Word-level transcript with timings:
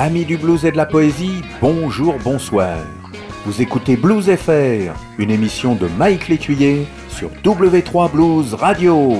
Amis 0.00 0.24
du 0.24 0.36
blues 0.36 0.64
et 0.64 0.70
de 0.70 0.76
la 0.76 0.86
poésie, 0.86 1.42
bonjour, 1.60 2.14
bonsoir. 2.22 2.78
Vous 3.44 3.60
écoutez 3.60 3.96
Blues 3.96 4.30
FR, 4.32 4.94
une 5.18 5.32
émission 5.32 5.74
de 5.74 5.88
Mike 5.98 6.28
Létuyer 6.28 6.86
sur 7.08 7.30
W3 7.42 8.12
Blues 8.12 8.54
Radio. 8.54 9.16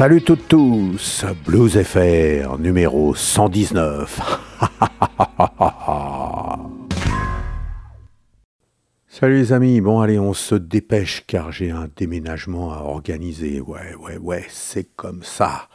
Salut 0.00 0.22
toutes 0.22 0.48
tous, 0.48 1.26
Blues 1.44 1.78
FR 1.82 2.58
numéro 2.58 3.14
119. 3.14 4.18
Salut 9.08 9.36
les 9.36 9.52
amis, 9.52 9.82
bon 9.82 10.00
allez 10.00 10.18
on 10.18 10.32
se 10.32 10.54
dépêche 10.54 11.24
car 11.26 11.52
j'ai 11.52 11.70
un 11.70 11.90
déménagement 11.94 12.72
à 12.72 12.78
organiser. 12.78 13.60
Ouais 13.60 13.94
ouais 13.94 14.16
ouais, 14.16 14.46
c'est 14.48 14.88
comme 14.96 15.22
ça. 15.22 15.68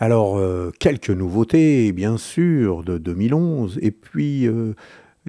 Alors 0.00 0.36
euh, 0.36 0.72
quelques 0.80 1.10
nouveautés 1.10 1.92
bien 1.92 2.16
sûr 2.16 2.82
de 2.82 2.98
2011 2.98 3.78
et 3.82 3.92
puis 3.92 4.48
euh, 4.48 4.74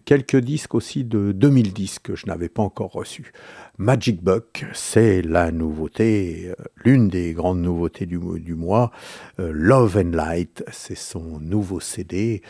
quelques 0.06 0.38
disques 0.38 0.74
aussi 0.74 1.04
de 1.04 1.32
2010 1.32 2.00
que 2.00 2.16
je 2.16 2.26
n'avais 2.26 2.50
pas 2.50 2.64
encore 2.64 2.92
reçus. 2.92 3.34
Magic 3.82 4.22
Buck, 4.22 4.64
c'est 4.76 5.24
la 5.24 5.52
nouveauté, 5.52 6.50
euh, 6.52 6.64
l'une 6.86 7.08
des 7.08 7.34
grandes 7.34 7.64
nouveautés 7.64 8.06
du, 8.06 8.20
mois. 8.20 8.92
Euh, 9.40 9.52
Love 9.52 9.98
and 9.98 10.12
Light, 10.12 10.64
c'est 10.72 10.96
son 10.96 11.40
nouveau 11.40 11.80
CD. 11.80 12.44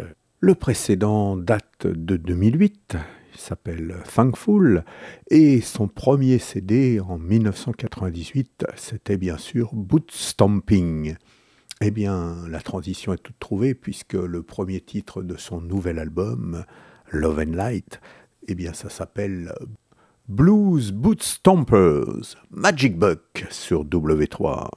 Euh, 0.00 0.04
le 0.40 0.54
précédent 0.54 1.36
date 1.36 1.86
de 1.86 2.16
2008, 2.16 2.96
il 3.34 3.38
s'appelle 3.38 3.96
Thankful, 4.14 4.82
et 5.30 5.60
son 5.60 5.88
premier 5.88 6.38
CD 6.38 7.00
en 7.00 7.18
1998, 7.18 8.64
c'était 8.74 9.18
bien 9.18 9.36
sûr 9.36 9.74
Boot 9.74 10.10
Stomping. 10.10 11.16
Eh 11.82 11.90
bien, 11.90 12.48
la 12.48 12.60
transition 12.60 13.12
est 13.12 13.22
toute 13.22 13.38
trouvée 13.38 13.74
puisque 13.74 14.14
le 14.14 14.42
premier 14.42 14.80
titre 14.80 15.22
de 15.22 15.36
son 15.36 15.60
nouvel 15.60 15.98
album, 15.98 16.64
Love 17.10 17.40
and 17.40 17.56
Light, 17.56 18.00
eh 18.46 18.54
bien, 18.54 18.72
ça 18.72 18.88
s'appelle 18.88 19.52
Blues 20.30 20.90
Boot 20.90 21.22
Stompers, 21.22 22.36
Magic 22.50 22.98
Buck 22.98 23.46
sur 23.48 23.82
W3. 23.82 24.68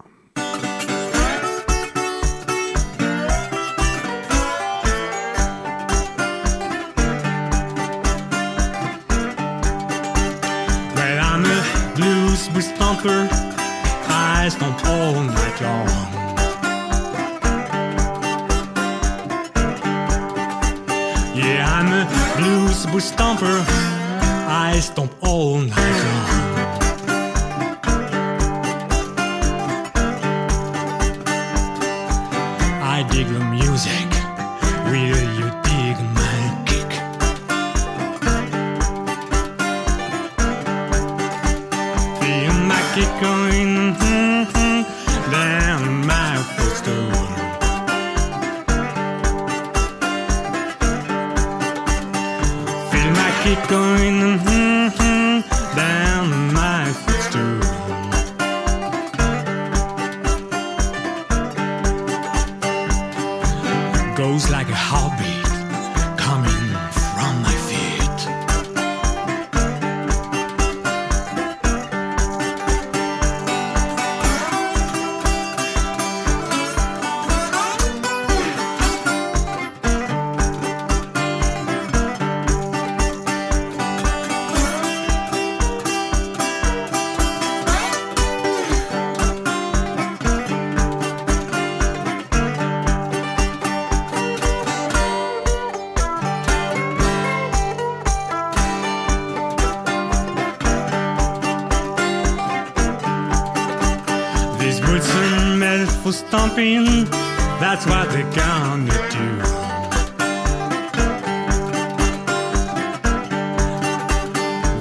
Well, 10.95 11.19
I'm 11.19 11.43
a 11.43 11.63
blues 11.97 12.47
stomper. 12.47 13.27
I 14.07 14.47
stomp 14.47 14.85
all 14.85 15.21
night 15.21 15.61
long. 15.61 15.87
Yeah, 21.35 21.67
I'm 21.67 21.91
a 21.91 22.07
blues 22.37 22.85
stomper. 23.03 24.00
I 24.53 24.81
stomp 24.81 25.13
all 25.21 25.61
night 25.61 26.03
long. 26.03 26.27
I 32.83 33.07
dig 33.09 33.27
the 33.27 33.39
music. 33.39 34.09
Will 34.91 35.30
going 53.71 54.37
mm, 54.39 54.89
mm, 54.89 55.75
down 55.77 56.53
my 56.53 56.91
fixture. 57.05 57.59
Goes 64.17 64.49
like 64.49 64.67
a 64.67 64.75
heartbeat. 64.75 65.50
Stomping, 106.51 107.05
that's 107.59 107.85
what 107.85 108.09
they're 108.11 108.23
gonna 108.33 108.91
do. 109.09 109.27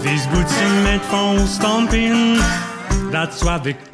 These 0.03 0.26
boots 0.28 0.54
are 0.60 0.82
made 0.84 1.03
for 1.03 1.47
stomping, 1.47 2.38
that's 3.12 3.44
what 3.44 3.62
they're 3.62 3.90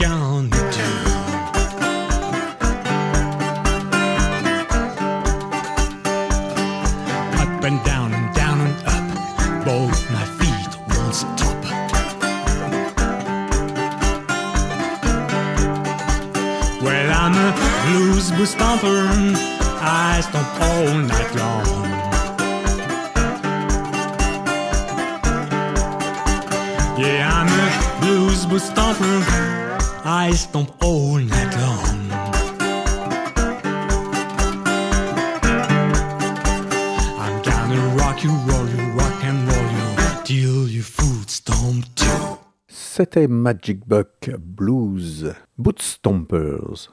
Magic 43.25 43.89
Buck 43.89 44.31
Blues 44.39 45.33
Boot 45.57 45.81
Stompers. 45.81 46.91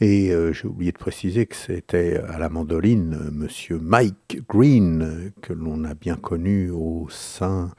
Et 0.00 0.30
euh, 0.30 0.52
j'ai 0.52 0.68
oublié 0.68 0.92
de 0.92 0.98
préciser 0.98 1.46
que 1.46 1.56
c'était 1.56 2.18
à 2.28 2.38
la 2.38 2.48
mandoline 2.48 3.14
euh, 3.14 3.30
Monsieur 3.32 3.80
Mike 3.80 4.42
Green, 4.48 5.32
que 5.42 5.52
l'on 5.52 5.82
a 5.82 5.94
bien 5.94 6.14
connu 6.14 6.70
au 6.70 7.08
sein 7.10 7.72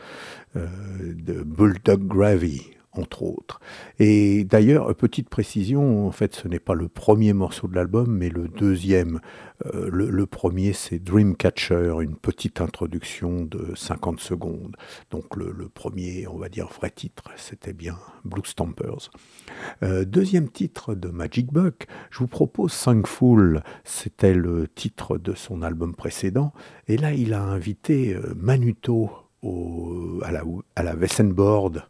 euh, 0.58 0.68
de 1.00 1.42
Bulldog 1.44 2.06
Gravy 2.06 2.79
entre 2.94 3.24
autres. 3.24 3.60
Et 4.00 4.44
d'ailleurs, 4.44 4.94
petite 4.96 5.30
précision, 5.30 6.08
en 6.08 6.12
fait, 6.12 6.36
ce 6.36 6.48
n'est 6.48 6.60
pas 6.60 6.74
le 6.74 6.88
premier 6.88 7.34
morceau 7.34 7.68
de 7.68 7.76
l'album, 7.76 8.10
mais 8.10 8.30
le 8.30 8.48
deuxième. 8.48 9.20
Euh, 9.66 9.90
le, 9.92 10.26
premier, 10.26 10.74
c'est 10.74 11.00
Dreamcatcher, 11.00 11.96
une 12.02 12.16
petite 12.16 12.62
introduction 12.62 13.44
de 13.44 13.74
50 13.76 14.20
secondes. 14.20 14.76
Donc 15.12 15.36
le, 15.36 15.54
premier, 15.70 16.28
on 16.28 16.38
va 16.38 16.50
dire, 16.50 16.68
vrai 16.68 16.90
titre, 16.90 17.32
c'était 17.36 17.74
bien 17.74 17.98
Blue 18.24 18.46
Stompers. 18.46 19.12
Euh, 19.84 20.06
deuxième 20.06 20.50
titre 20.50 20.96
de 20.96 21.10
Magic 21.10 21.52
Buck, 21.52 21.88
je 22.10 22.20
vous 22.20 22.28
propose 22.28 22.78
Thankful, 22.82 23.64
c'était 23.84 24.34
le 24.34 24.68
titre 24.68 25.18
de 25.18 25.34
son 25.34 25.62
album 25.62 25.94
précédent. 25.94 26.54
Et 26.88 26.98
là, 26.98 27.14
il 27.14 27.34
a 27.34 27.44
invité 27.44 28.14
euh, 28.14 28.34
Manuto 28.36 29.10
à 30.24 30.32
la, 30.32 30.44
à 30.76 30.84
la 30.84 30.96
Wessenboard 30.96 31.86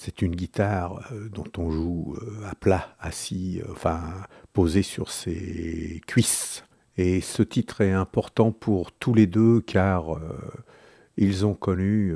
c'est 0.00 0.22
une 0.22 0.34
guitare 0.34 1.06
euh, 1.12 1.28
dont 1.28 1.52
on 1.58 1.70
joue 1.70 2.16
euh, 2.22 2.48
à 2.50 2.54
plat, 2.54 2.96
assis, 3.00 3.60
euh, 3.60 3.72
enfin 3.72 4.00
posé 4.54 4.82
sur 4.82 5.10
ses 5.10 6.00
cuisses. 6.06 6.64
Et 6.96 7.20
ce 7.20 7.42
titre 7.42 7.82
est 7.82 7.92
important 7.92 8.50
pour 8.50 8.92
tous 8.92 9.12
les 9.12 9.26
deux 9.26 9.60
car 9.60 10.20
ils 11.16 11.46
ont 11.46 11.54
connu 11.54 12.14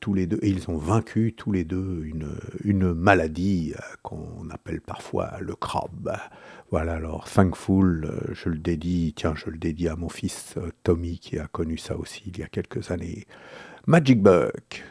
tous 0.00 0.12
les 0.12 0.26
deux, 0.26 0.40
ils 0.42 0.68
ont 0.68 0.76
vaincu 0.76 1.32
tous 1.34 1.50
les 1.50 1.64
deux 1.64 2.02
une, 2.04 2.36
une 2.64 2.92
maladie 2.92 3.72
qu'on 4.02 4.50
appelle 4.50 4.82
parfois 4.82 5.38
le 5.40 5.54
crabe. 5.54 6.14
Voilà, 6.70 6.94
alors 6.94 7.30
Thankful, 7.30 8.10
je 8.32 8.48
le 8.50 8.58
dédie, 8.58 9.14
tiens, 9.16 9.34
je 9.34 9.48
le 9.48 9.56
dédie 9.56 9.88
à 9.88 9.96
mon 9.96 10.10
fils 10.10 10.56
Tommy 10.82 11.18
qui 11.18 11.38
a 11.38 11.46
connu 11.46 11.78
ça 11.78 11.96
aussi 11.96 12.24
il 12.26 12.38
y 12.38 12.42
a 12.42 12.48
quelques 12.48 12.90
années. 12.90 13.26
Magic 13.86 14.20
Buck. 14.20 14.84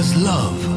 was 0.00 0.16
love. 0.16 0.69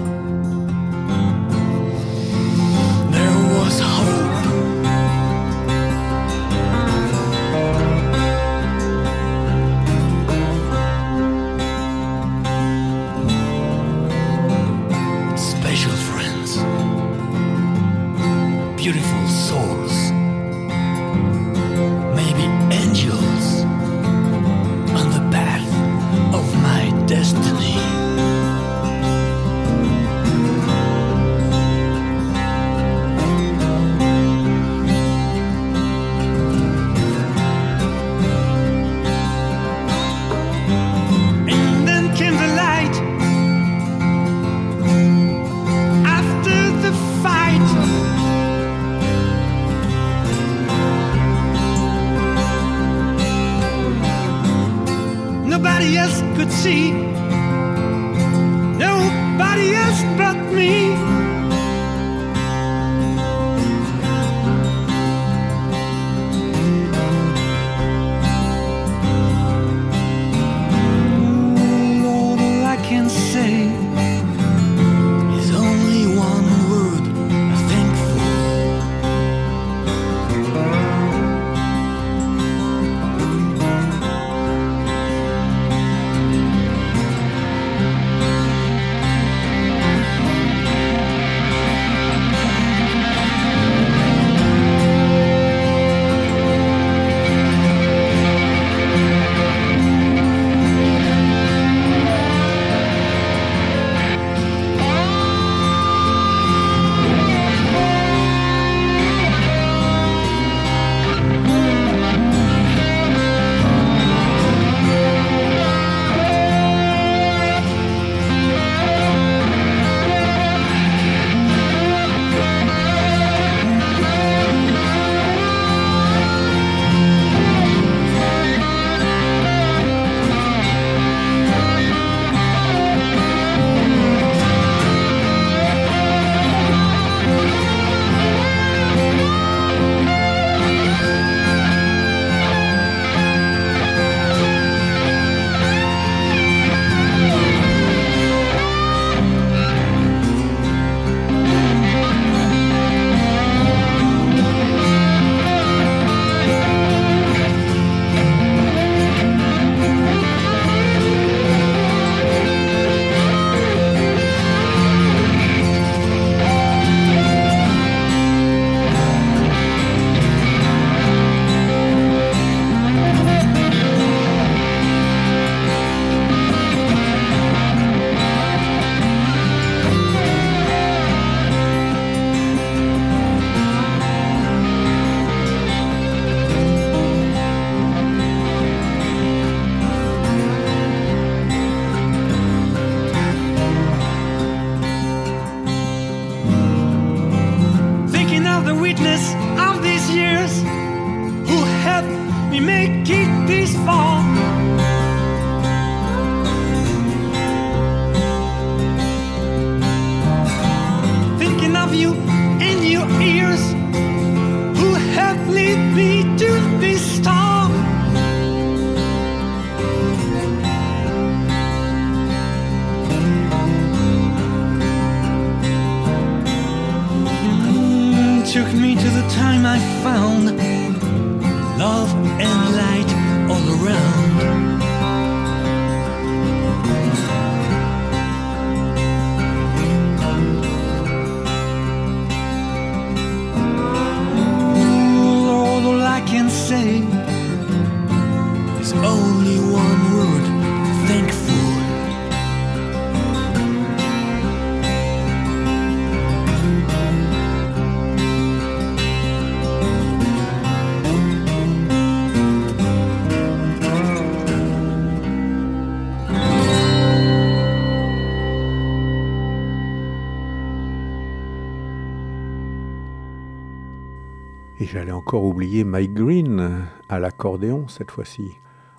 Mike 275.84 276.14
Green 276.14 276.86
à 277.10 277.20
l'accordéon 277.20 277.88
cette 277.88 278.12
fois-ci. 278.12 278.44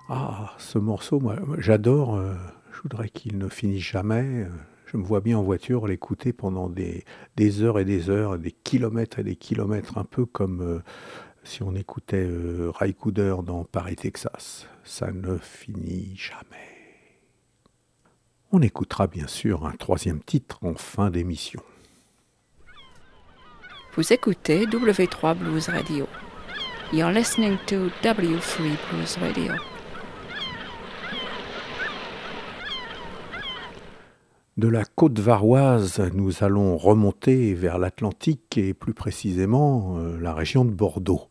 Ah, 0.09 0.53
ce 0.57 0.77
morceau, 0.77 1.19
moi, 1.19 1.35
j'adore. 1.57 2.15
euh, 2.15 2.35
je 2.73 2.81
voudrais 2.81 3.09
qu'il 3.09 3.37
ne 3.37 3.47
finisse 3.49 3.83
jamais. 3.83 4.47
Je 4.85 4.97
me 4.97 5.03
vois 5.03 5.21
bien 5.21 5.37
en 5.37 5.43
voiture 5.43 5.87
l'écouter 5.87 6.33
pendant 6.33 6.69
des, 6.69 7.03
des 7.35 7.61
heures 7.63 7.79
et 7.79 7.85
des 7.85 8.09
heures, 8.09 8.37
des 8.37 8.51
kilomètres 8.51 9.19
et 9.19 9.23
des 9.23 9.35
kilomètres, 9.35 9.97
un 9.97 10.03
peu 10.03 10.25
comme 10.25 10.61
euh, 10.61 10.79
si 11.43 11.63
on 11.63 11.73
écoutait 11.75 12.25
euh, 12.27 12.71
Ray 12.75 12.93
Cooder 12.93 13.35
dans 13.43 13.63
Paris, 13.63 13.95
Texas. 13.95 14.67
Ça 14.83 15.11
ne 15.11 15.37
finit 15.37 16.15
jamais. 16.15 16.45
On 18.51 18.61
écoutera 18.61 19.07
bien 19.07 19.27
sûr 19.27 19.65
un 19.65 19.73
troisième 19.73 20.21
titre 20.21 20.59
en 20.63 20.75
fin 20.75 21.09
d'émission. 21.09 21.61
Vous 23.95 24.13
écoutez 24.13 24.65
W3 24.65 25.35
Blues 25.37 25.69
Radio. 25.69 26.05
You're 26.93 27.11
listening 27.11 27.57
to 27.65 27.89
W3 28.03 28.77
Blues 28.89 29.17
Radio. 29.17 29.53
De 34.57 34.67
la 34.67 34.85
côte 34.85 35.19
varoise, 35.19 35.99
nous 36.13 36.43
allons 36.43 36.77
remonter 36.77 37.55
vers 37.55 37.79
l'Atlantique 37.79 38.57
et 38.57 38.75
plus 38.75 38.93
précisément 38.93 39.97
euh, 39.97 40.19
la 40.21 40.35
région 40.35 40.63
de 40.63 40.69
Bordeaux. 40.69 41.23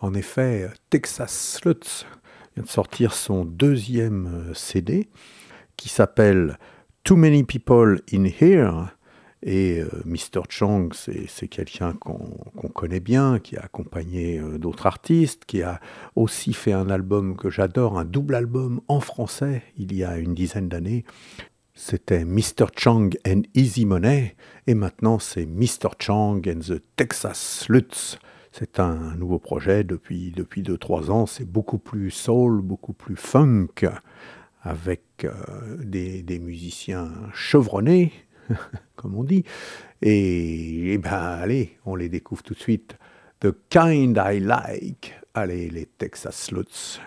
En 0.00 0.14
effet, 0.14 0.70
Texas 0.88 1.56
Sluts 1.56 2.06
vient 2.54 2.62
de 2.62 2.68
sortir 2.68 3.12
son 3.12 3.44
deuxième 3.44 4.50
euh, 4.50 4.54
CD 4.54 5.10
qui 5.76 5.88
s'appelle 5.88 6.58
Too 7.02 7.16
Many 7.16 7.42
People 7.42 8.00
in 8.12 8.24
Here. 8.24 8.95
Et 9.48 9.78
euh, 9.78 9.88
Mr. 10.04 10.42
Chang, 10.48 10.88
c'est 10.92 11.46
quelqu'un 11.46 11.92
qu'on 11.92 12.68
connaît 12.74 12.98
bien, 12.98 13.38
qui 13.38 13.56
a 13.56 13.60
accompagné 13.62 14.40
euh, 14.40 14.58
d'autres 14.58 14.86
artistes, 14.86 15.44
qui 15.46 15.62
a 15.62 15.80
aussi 16.16 16.52
fait 16.52 16.72
un 16.72 16.90
album 16.90 17.36
que 17.36 17.48
j'adore, 17.48 17.96
un 17.96 18.04
double 18.04 18.34
album 18.34 18.80
en 18.88 18.98
français, 18.98 19.62
il 19.78 19.94
y 19.94 20.02
a 20.02 20.18
une 20.18 20.34
dizaine 20.34 20.68
d'années. 20.68 21.04
C'était 21.74 22.24
Mr. 22.24 22.66
Chang 22.76 23.10
and 23.24 23.42
Easy 23.54 23.86
Money, 23.86 24.34
et 24.66 24.74
maintenant 24.74 25.20
c'est 25.20 25.46
Mr. 25.46 25.90
Chang 26.00 26.40
and 26.48 26.60
the 26.66 26.82
Texas 26.96 27.60
Sluts. 27.64 28.18
C'est 28.50 28.80
un 28.80 29.14
nouveau 29.14 29.38
projet 29.38 29.84
depuis 29.84 30.32
2-3 30.34 31.10
ans, 31.12 31.26
c'est 31.26 31.48
beaucoup 31.48 31.78
plus 31.78 32.10
soul, 32.10 32.62
beaucoup 32.62 32.94
plus 32.94 33.16
funk, 33.16 33.68
avec 34.62 35.02
euh, 35.22 35.30
des, 35.84 36.24
des 36.24 36.40
musiciens 36.40 37.12
chevronnés, 37.32 38.12
comme 38.96 39.14
on 39.14 39.24
dit. 39.24 39.44
Et, 40.02 40.92
et, 40.92 40.98
ben 40.98 41.12
allez, 41.12 41.78
on 41.84 41.96
les 41.96 42.08
découvre 42.08 42.42
tout 42.42 42.54
de 42.54 42.58
suite. 42.58 42.96
The 43.40 43.54
Kind 43.68 44.20
I 44.24 44.40
Like. 44.40 45.14
Allez, 45.34 45.68
les 45.68 45.86
Texas 45.86 46.50
I 46.50 47.00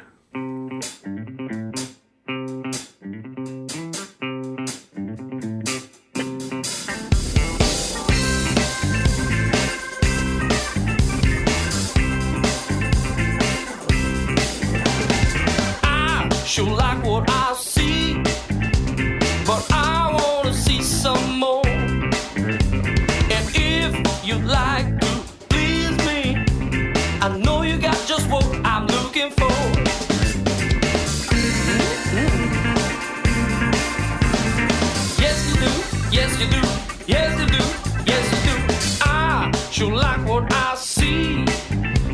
you 36.39 36.47
do, 36.47 36.61
yes 37.05 37.37
you 37.39 37.47
do, 37.47 37.63
yes 38.05 38.25
you 38.31 38.39
do. 38.49 38.55
I 39.01 39.51
sure 39.71 39.93
like 39.93 40.25
what 40.25 40.51
I 40.53 40.75
see, 40.75 41.43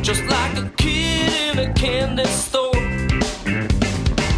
just 0.02 0.24
like 0.24 0.56
a 0.56 0.68
kid 0.76 1.58
in 1.58 1.70
a 1.70 1.72
candy 1.74 2.24
store. 2.24 2.74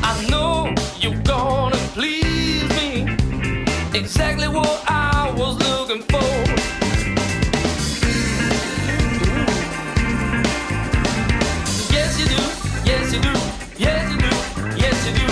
I 0.02 0.26
know 0.28 0.74
you're 1.00 1.22
gonna 1.22 1.76
please 1.94 2.68
me. 2.76 3.16
Exactly 3.94 4.48
what 4.48 4.84
I 4.86 5.32
was 5.38 5.56
looking 5.56 6.02
for. 6.02 6.28
Yes, 11.94 12.20
you 12.20 12.26
do. 12.26 12.42
Yes, 12.84 13.12
you 13.14 13.20
do. 13.20 13.34
Yes, 13.78 14.12
you 14.12 14.18
do. 14.18 14.32
Yes, 14.76 14.96
you 15.06 15.12
do. 15.14 15.26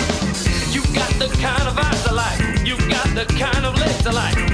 You 0.73 0.81
got 0.95 1.11
the 1.19 1.27
kind 1.41 1.67
of 1.67 1.77
eyes 1.77 2.07
I 2.07 2.11
like. 2.11 2.65
You 2.65 2.75
got 2.89 3.07
the 3.13 3.25
kind 3.37 3.65
of 3.65 3.75
lips 3.75 4.05
I 4.07 4.11
like. 4.11 4.46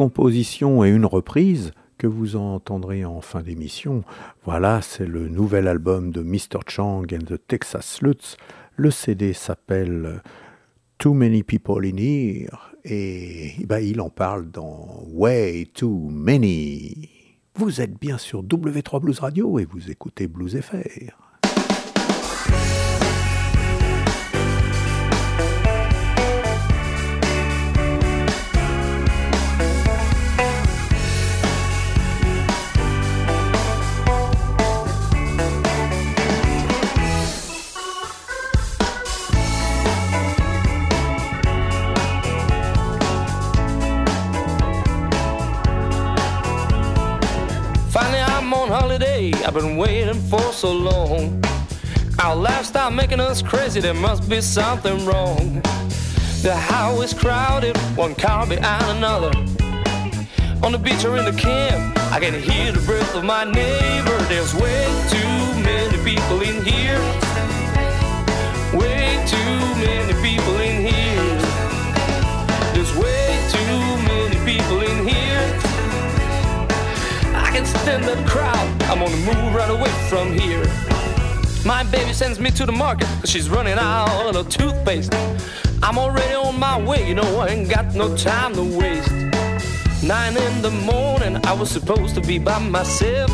Compositions 0.00 0.82
et 0.82 0.88
une 0.88 1.04
reprise 1.04 1.72
que 1.98 2.06
vous 2.06 2.34
entendrez 2.34 3.04
en 3.04 3.20
fin 3.20 3.42
d'émission. 3.42 4.02
Voilà, 4.46 4.80
c'est 4.80 5.04
le 5.04 5.28
nouvel 5.28 5.68
album 5.68 6.10
de 6.10 6.22
Mr. 6.22 6.60
Chang 6.66 7.02
and 7.12 7.26
the 7.26 7.38
Texas 7.46 7.96
Sluts. 7.96 8.38
Le 8.76 8.90
CD 8.90 9.34
s'appelle 9.34 10.22
Too 10.96 11.12
Many 11.12 11.42
People 11.42 11.84
in 11.84 11.98
Here 11.98 12.72
et 12.82 13.52
bah, 13.66 13.82
il 13.82 14.00
en 14.00 14.08
parle 14.08 14.50
dans 14.50 15.04
Way 15.08 15.68
Too 15.74 16.08
Many. 16.10 17.10
Vous 17.56 17.82
êtes 17.82 18.00
bien 18.00 18.16
sur 18.16 18.42
W3 18.42 19.00
Blues 19.02 19.18
Radio 19.18 19.58
et 19.58 19.66
vous 19.66 19.90
écoutez 19.90 20.28
Blues 20.28 20.58
FR. 20.58 21.29
I've 49.50 49.54
been 49.54 49.76
waiting 49.76 50.14
for 50.14 50.52
so 50.52 50.70
long. 50.70 51.42
Our 52.20 52.36
lifestyle 52.36 52.92
making 52.92 53.18
us 53.18 53.42
crazy, 53.42 53.80
there 53.80 53.94
must 53.94 54.30
be 54.30 54.40
something 54.40 55.04
wrong. 55.04 55.60
The 56.42 56.54
highway's 56.54 57.12
crowded, 57.12 57.76
one 57.96 58.14
car 58.14 58.46
behind 58.46 58.98
another. 58.98 59.32
On 60.62 60.70
the 60.70 60.78
beach 60.78 61.04
or 61.04 61.16
in 61.16 61.24
the 61.24 61.32
camp, 61.32 61.98
I 62.12 62.20
can 62.20 62.32
hear 62.32 62.70
the 62.70 62.80
breath 62.86 63.12
of 63.16 63.24
my 63.24 63.42
neighbor. 63.42 64.16
There's 64.28 64.54
way 64.54 64.86
too 65.10 65.60
many 65.64 65.98
people 66.04 66.42
in 66.42 66.64
here. 66.64 67.00
Way 68.72 69.20
too 69.26 69.58
many 69.82 70.12
people 70.22 70.60
in 70.60 70.86
here. 70.86 70.99
I 77.88 77.96
the 77.98 78.22
crowd. 78.28 78.82
I'm 78.84 78.98
gonna 78.98 79.16
move 79.16 79.54
right 79.54 79.70
away 79.70 79.90
from 80.08 80.32
here. 80.32 80.64
My 81.64 81.82
baby 81.84 82.12
sends 82.12 82.38
me 82.38 82.50
to 82.50 82.66
the 82.66 82.72
market, 82.72 83.06
cause 83.20 83.30
she's 83.30 83.48
running 83.48 83.78
out 83.78 84.36
of 84.36 84.48
toothpaste. 84.48 85.14
I'm 85.82 85.96
already 85.96 86.34
on 86.34 86.58
my 86.58 86.78
way, 86.80 87.08
you 87.08 87.14
know, 87.14 87.40
I 87.40 87.48
ain't 87.48 87.70
got 87.70 87.94
no 87.94 88.14
time 88.16 88.54
to 88.54 88.62
waste. 88.62 89.10
Nine 90.02 90.36
in 90.36 90.62
the 90.62 90.70
morning, 90.70 91.40
I 91.46 91.52
was 91.52 91.70
supposed 91.70 92.14
to 92.16 92.20
be 92.20 92.38
by 92.38 92.58
myself. 92.58 93.30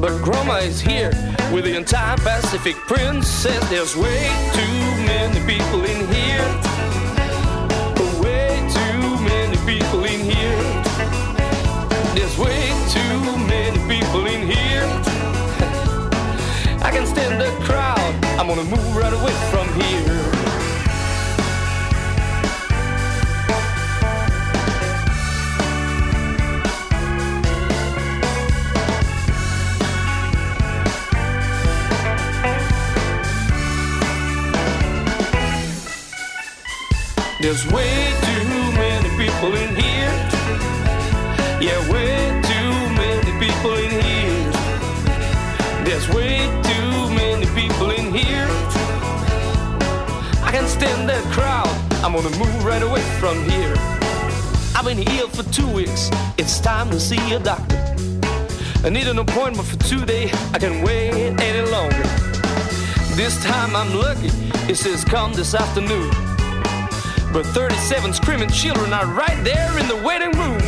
But 0.00 0.20
Grandma 0.22 0.56
is 0.56 0.80
here 0.80 1.10
with 1.52 1.64
the 1.64 1.76
entire 1.76 2.16
Pacific 2.16 2.74
Princess. 2.88 3.70
There's 3.70 3.96
way 3.96 4.28
too 4.52 4.82
many 5.06 5.40
people 5.46 5.84
in 5.84 6.12
here. 6.12 6.73
Many 13.48 13.78
people 13.88 14.26
in 14.26 14.46
here. 14.46 14.84
I 16.82 16.90
can 16.92 17.06
stand 17.06 17.40
the 17.40 17.50
crowd. 17.64 18.14
I'm 18.38 18.46
gonna 18.48 18.64
move 18.64 18.96
right 18.96 19.12
away 19.12 19.32
from 19.50 19.68
here. 19.80 20.24
There's 37.40 37.66
way 37.70 38.12
too 38.22 38.72
many 38.72 39.08
people 39.22 39.54
in 39.54 39.76
here. 39.76 40.14
Yeah, 41.60 41.92
way 41.92 42.03
I'm 52.04 52.12
gonna 52.12 52.36
move 52.36 52.64
right 52.66 52.82
away 52.82 53.00
from 53.18 53.42
here. 53.48 53.74
I've 54.76 54.84
been 54.84 54.98
here 54.98 55.26
for 55.26 55.42
two 55.44 55.66
weeks. 55.66 56.10
It's 56.36 56.60
time 56.60 56.90
to 56.90 57.00
see 57.00 57.32
a 57.32 57.38
doctor. 57.38 57.78
I 58.84 58.90
need 58.90 59.08
an 59.08 59.18
appointment 59.18 59.66
for 59.66 59.78
today. 59.78 60.24
I 60.52 60.58
can't 60.58 60.84
wait 60.84 61.32
any 61.40 61.70
longer. 61.70 62.02
This 63.16 63.42
time 63.42 63.74
I'm 63.74 63.94
lucky. 63.94 64.28
It 64.70 64.76
says 64.76 65.02
come 65.02 65.32
this 65.32 65.54
afternoon. 65.54 66.10
But 67.32 67.46
37 67.46 68.12
screaming 68.12 68.50
children 68.50 68.92
are 68.92 69.06
right 69.06 69.42
there 69.42 69.78
in 69.78 69.88
the 69.88 69.96
waiting 70.04 70.32
room. 70.32 70.60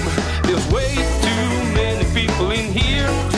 There's 0.44 0.66
way 0.72 0.94
too 1.20 1.74
many 1.76 2.06
people 2.18 2.50
in 2.50 2.72
here. 2.72 3.35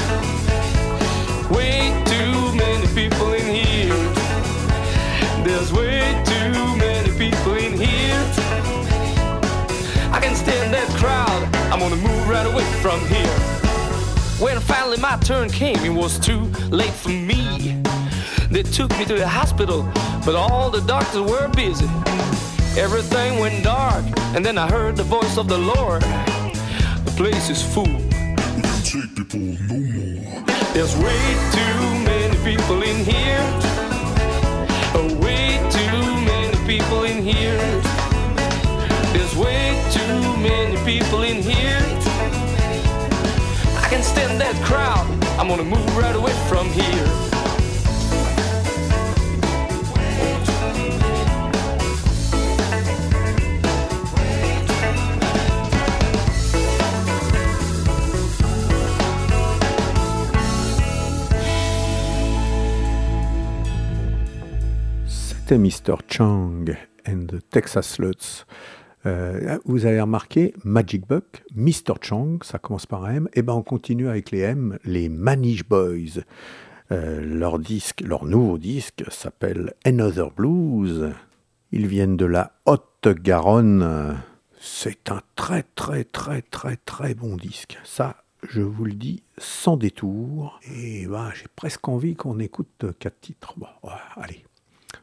I'm 11.70 11.80
gonna 11.80 11.96
move 11.96 12.28
right 12.28 12.46
away 12.46 12.64
from 12.80 12.98
here. 13.08 13.38
When 14.40 14.58
finally 14.58 14.96
my 14.96 15.16
turn 15.18 15.50
came, 15.50 15.76
it 15.84 15.90
was 15.90 16.18
too 16.18 16.40
late 16.70 16.92
for 16.92 17.10
me. 17.10 17.82
They 18.50 18.62
took 18.62 18.90
me 18.98 19.04
to 19.04 19.14
the 19.14 19.28
hospital, 19.28 19.82
but 20.24 20.34
all 20.34 20.70
the 20.70 20.80
doctors 20.80 21.20
were 21.20 21.48
busy. 21.48 21.86
Everything 22.78 23.38
went 23.38 23.62
dark, 23.62 24.04
and 24.34 24.46
then 24.46 24.56
I 24.56 24.66
heard 24.70 24.96
the 24.96 25.02
voice 25.02 25.36
of 25.36 25.48
the 25.48 25.58
Lord. 25.58 26.02
The 27.04 27.12
place 27.16 27.50
is 27.50 27.62
full. 27.62 27.84
take 28.82 29.14
people 29.14 29.40
no 29.40 29.76
more. 29.76 30.44
There's 30.72 30.96
way 30.96 31.24
too 31.52 31.80
many 32.08 32.36
people 32.50 32.82
in 32.82 33.04
here. 33.04 33.44
Oh, 34.94 35.14
way 35.20 35.58
too 35.70 36.02
many 36.24 36.56
people 36.66 37.04
in 37.04 37.22
here. 37.22 37.97
There's 39.12 39.34
way 39.36 39.82
too 39.90 40.36
many 40.36 40.76
people 40.84 41.22
in 41.22 41.42
here. 41.42 41.80
I 43.76 43.86
can 43.90 44.02
stand 44.02 44.40
that 44.40 44.54
crowd. 44.64 45.06
I'm 45.38 45.48
gonna 45.48 45.64
move 45.64 45.96
right 45.96 46.14
away 46.14 46.32
from 46.48 46.68
here. 46.70 47.28
C'était 65.06 65.56
Mr. 65.56 65.96
Chang 66.06 66.76
and 67.06 67.26
the 67.30 67.40
Texas 67.40 67.96
Sluts. 67.96 68.44
Euh, 69.06 69.58
vous 69.64 69.86
avez 69.86 70.00
remarqué, 70.00 70.54
Magic 70.64 71.06
Buck, 71.06 71.44
Mr. 71.54 71.94
Chang, 72.00 72.38
ça 72.42 72.58
commence 72.58 72.86
par 72.86 73.08
M, 73.08 73.28
et 73.34 73.42
ben 73.42 73.54
on 73.54 73.62
continue 73.62 74.08
avec 74.08 74.30
les 74.30 74.40
M, 74.40 74.78
les 74.84 75.08
Manish 75.08 75.64
Boys. 75.64 76.22
Euh, 76.90 77.20
leur 77.20 77.58
disque, 77.58 78.00
leur 78.00 78.24
nouveau 78.24 78.58
disque 78.58 79.04
s'appelle 79.10 79.74
Another 79.84 80.30
Blues. 80.30 81.12
Ils 81.70 81.86
viennent 81.86 82.16
de 82.16 82.24
la 82.24 82.52
Haute-Garonne. 82.64 84.16
C'est 84.58 85.10
un 85.10 85.20
très 85.36 85.64
très 85.74 86.04
très 86.04 86.42
très 86.42 86.76
très 86.76 87.14
bon 87.14 87.36
disque. 87.36 87.78
Ça, 87.84 88.24
je 88.48 88.62
vous 88.62 88.84
le 88.84 88.94
dis 88.94 89.22
sans 89.36 89.76
détour. 89.76 90.58
Et 90.74 91.06
ben, 91.06 91.30
j'ai 91.34 91.46
presque 91.54 91.86
envie 91.88 92.16
qu'on 92.16 92.38
écoute 92.38 92.86
quatre 92.98 93.20
titres. 93.20 93.54
Bon, 93.58 93.66
allez 94.16 94.47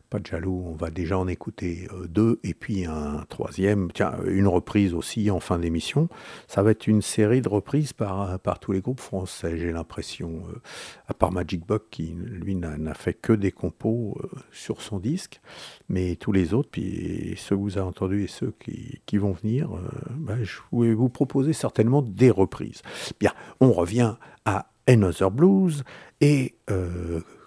pas 0.09 0.19
de 0.19 0.25
jaloux, 0.25 0.63
on 0.65 0.75
va 0.75 0.89
déjà 0.89 1.17
en 1.17 1.27
écouter 1.27 1.87
euh, 1.93 2.07
deux 2.07 2.39
et 2.43 2.53
puis 2.53 2.85
un 2.85 3.25
troisième, 3.29 3.91
tiens, 3.91 4.15
une 4.25 4.47
reprise 4.47 4.93
aussi 4.93 5.29
en 5.31 5.39
fin 5.39 5.59
d'émission. 5.59 6.09
Ça 6.47 6.63
va 6.63 6.71
être 6.71 6.87
une 6.87 7.01
série 7.01 7.41
de 7.41 7.49
reprises 7.49 7.93
par, 7.93 8.39
par 8.39 8.59
tous 8.59 8.71
les 8.71 8.81
groupes 8.81 8.99
français, 8.99 9.57
j'ai 9.57 9.71
l'impression, 9.71 10.43
euh, 10.49 10.61
à 11.07 11.13
part 11.13 11.31
Magic 11.31 11.65
Buck 11.65 11.83
qui, 11.89 12.15
lui, 12.15 12.55
n'a 12.55 12.93
fait 12.93 13.13
que 13.13 13.33
des 13.33 13.51
compos 13.51 14.17
euh, 14.23 14.39
sur 14.51 14.81
son 14.81 14.99
disque, 14.99 15.41
mais 15.89 16.15
tous 16.15 16.31
les 16.31 16.53
autres, 16.53 16.69
puis 16.71 17.35
ceux 17.37 17.55
que 17.55 17.61
vous 17.61 17.77
avez 17.77 17.87
entendus 17.87 18.23
et 18.23 18.27
ceux 18.27 18.53
qui, 18.59 19.01
qui 19.05 19.17
vont 19.17 19.33
venir, 19.33 19.69
ben, 20.17 20.43
je 20.43 20.59
vais 20.71 20.93
vous 20.93 21.09
proposer 21.09 21.53
certainement 21.53 22.01
des 22.01 22.31
reprises. 22.31 22.81
Bien, 23.19 23.33
on 23.59 23.71
revient 23.71 24.15
à 24.45 24.71
Another 24.87 25.31
Blues 25.31 25.83
et 26.21 26.55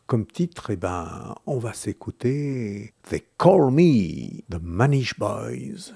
comme 0.08 0.24
titre, 0.24 0.70
eh 0.70 0.76
ben, 0.76 1.34
on 1.44 1.58
va 1.58 1.74
s'écouter 1.74 2.94
They 3.10 3.22
Call 3.36 3.70
Me, 3.70 4.40
The 4.48 4.58
Manish 4.58 5.18
Boys. 5.18 5.92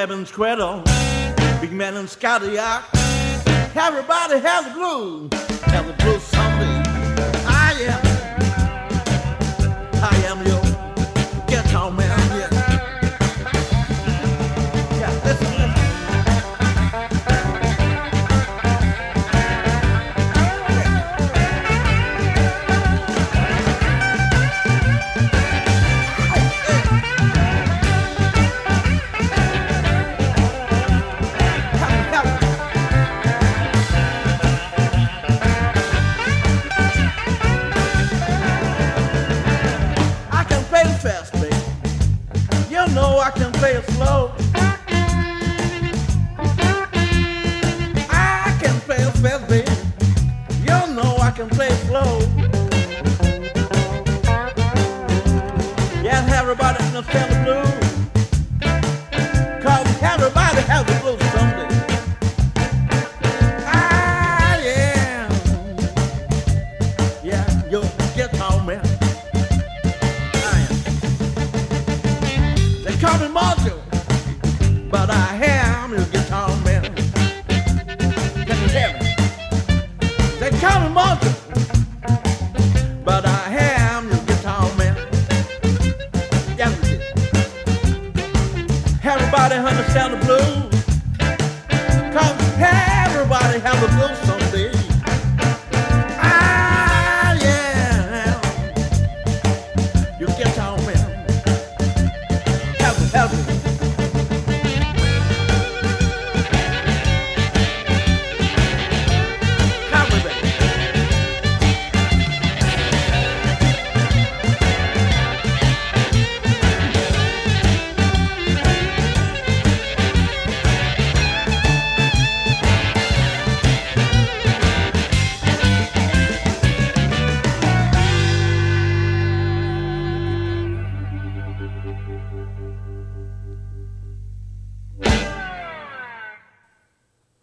Cabin 0.00 0.24
Squirtle, 0.24 0.82
Big 1.60 1.72
Man 1.72 1.94
and 1.94 2.08
Scotty 2.08 2.56
Everybody 3.76 4.40
has 4.40 4.66
a 4.66 4.70
blue, 4.70 5.28
have 5.64 5.86
a 5.90 5.92
blue 5.92 6.18
someday. 6.20 6.82
I 7.44 7.74
am, 7.82 8.00
I 10.02 10.16
am 10.26 10.46
your. 10.46 10.59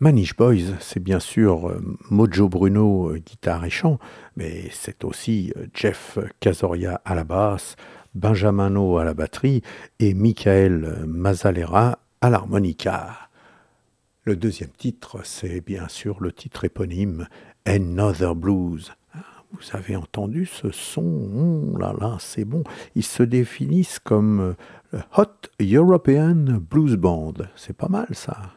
Manish 0.07 0.37
Boys, 0.37 0.77
c'est 0.79 1.01
bien 1.01 1.19
sûr 1.19 1.67
euh, 1.67 1.81
Mojo 2.09 2.47
Bruno, 2.47 3.09
euh, 3.09 3.17
guitare 3.17 3.65
et 3.65 3.69
chant, 3.69 3.99
mais 4.37 4.69
c'est 4.71 5.03
aussi 5.03 5.51
euh, 5.57 5.65
Jeff 5.73 6.17
Casoria 6.39 7.01
à 7.03 7.13
la 7.13 7.25
basse, 7.25 7.75
Benjamin 8.15 8.69
No 8.69 8.99
à 8.99 9.03
la 9.03 9.13
batterie 9.13 9.63
et 9.99 10.13
Michael 10.13 11.03
Mazalera 11.05 11.99
à 12.21 12.29
l'harmonica. 12.29 13.17
Le 14.23 14.37
deuxième 14.37 14.69
titre, 14.69 15.19
c'est 15.25 15.59
bien 15.59 15.89
sûr 15.89 16.21
le 16.21 16.31
titre 16.31 16.63
éponyme 16.63 17.27
Another 17.65 18.33
Blues. 18.33 18.93
Ah, 19.13 19.43
vous 19.51 19.75
avez 19.75 19.97
entendu 19.97 20.45
ce 20.45 20.71
son? 20.71 21.03
Oh 21.03 21.77
là 21.77 21.93
là, 21.99 22.15
c'est 22.21 22.45
bon. 22.45 22.63
Ils 22.95 23.03
se 23.03 23.23
définissent 23.23 23.99
comme 23.99 24.55
Hot 25.17 25.49
European 25.59 26.61
Blues 26.61 26.95
Band. 26.95 27.33
C'est 27.57 27.75
pas 27.75 27.89
mal 27.89 28.07
ça. 28.13 28.56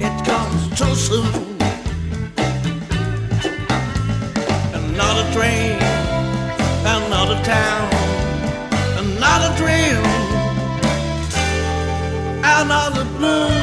It 0.00 0.24
comes 0.24 0.78
too 0.78 0.94
soon. 0.94 1.58
Another 4.72 5.30
train, 5.34 5.76
another 6.86 7.38
town, 7.44 7.90
another 8.96 9.54
dream, 9.58 10.02
another 12.42 13.04
blue. 13.18 13.57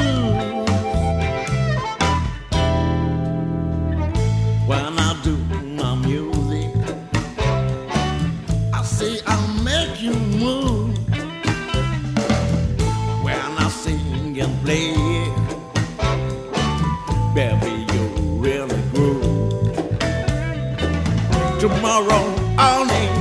Tomorrow 21.96 22.28
morning. 22.56 23.14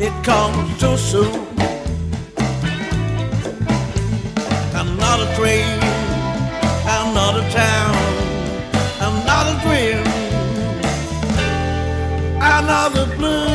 It 0.00 0.12
comes 0.24 0.80
too 0.80 0.96
soon. 0.96 1.46
Another 4.74 5.28
train, 5.36 5.78
another 7.00 7.44
town, 7.50 7.94
another 9.00 9.56
dream, 9.64 10.02
another 12.40 13.06
blue, 13.16 13.47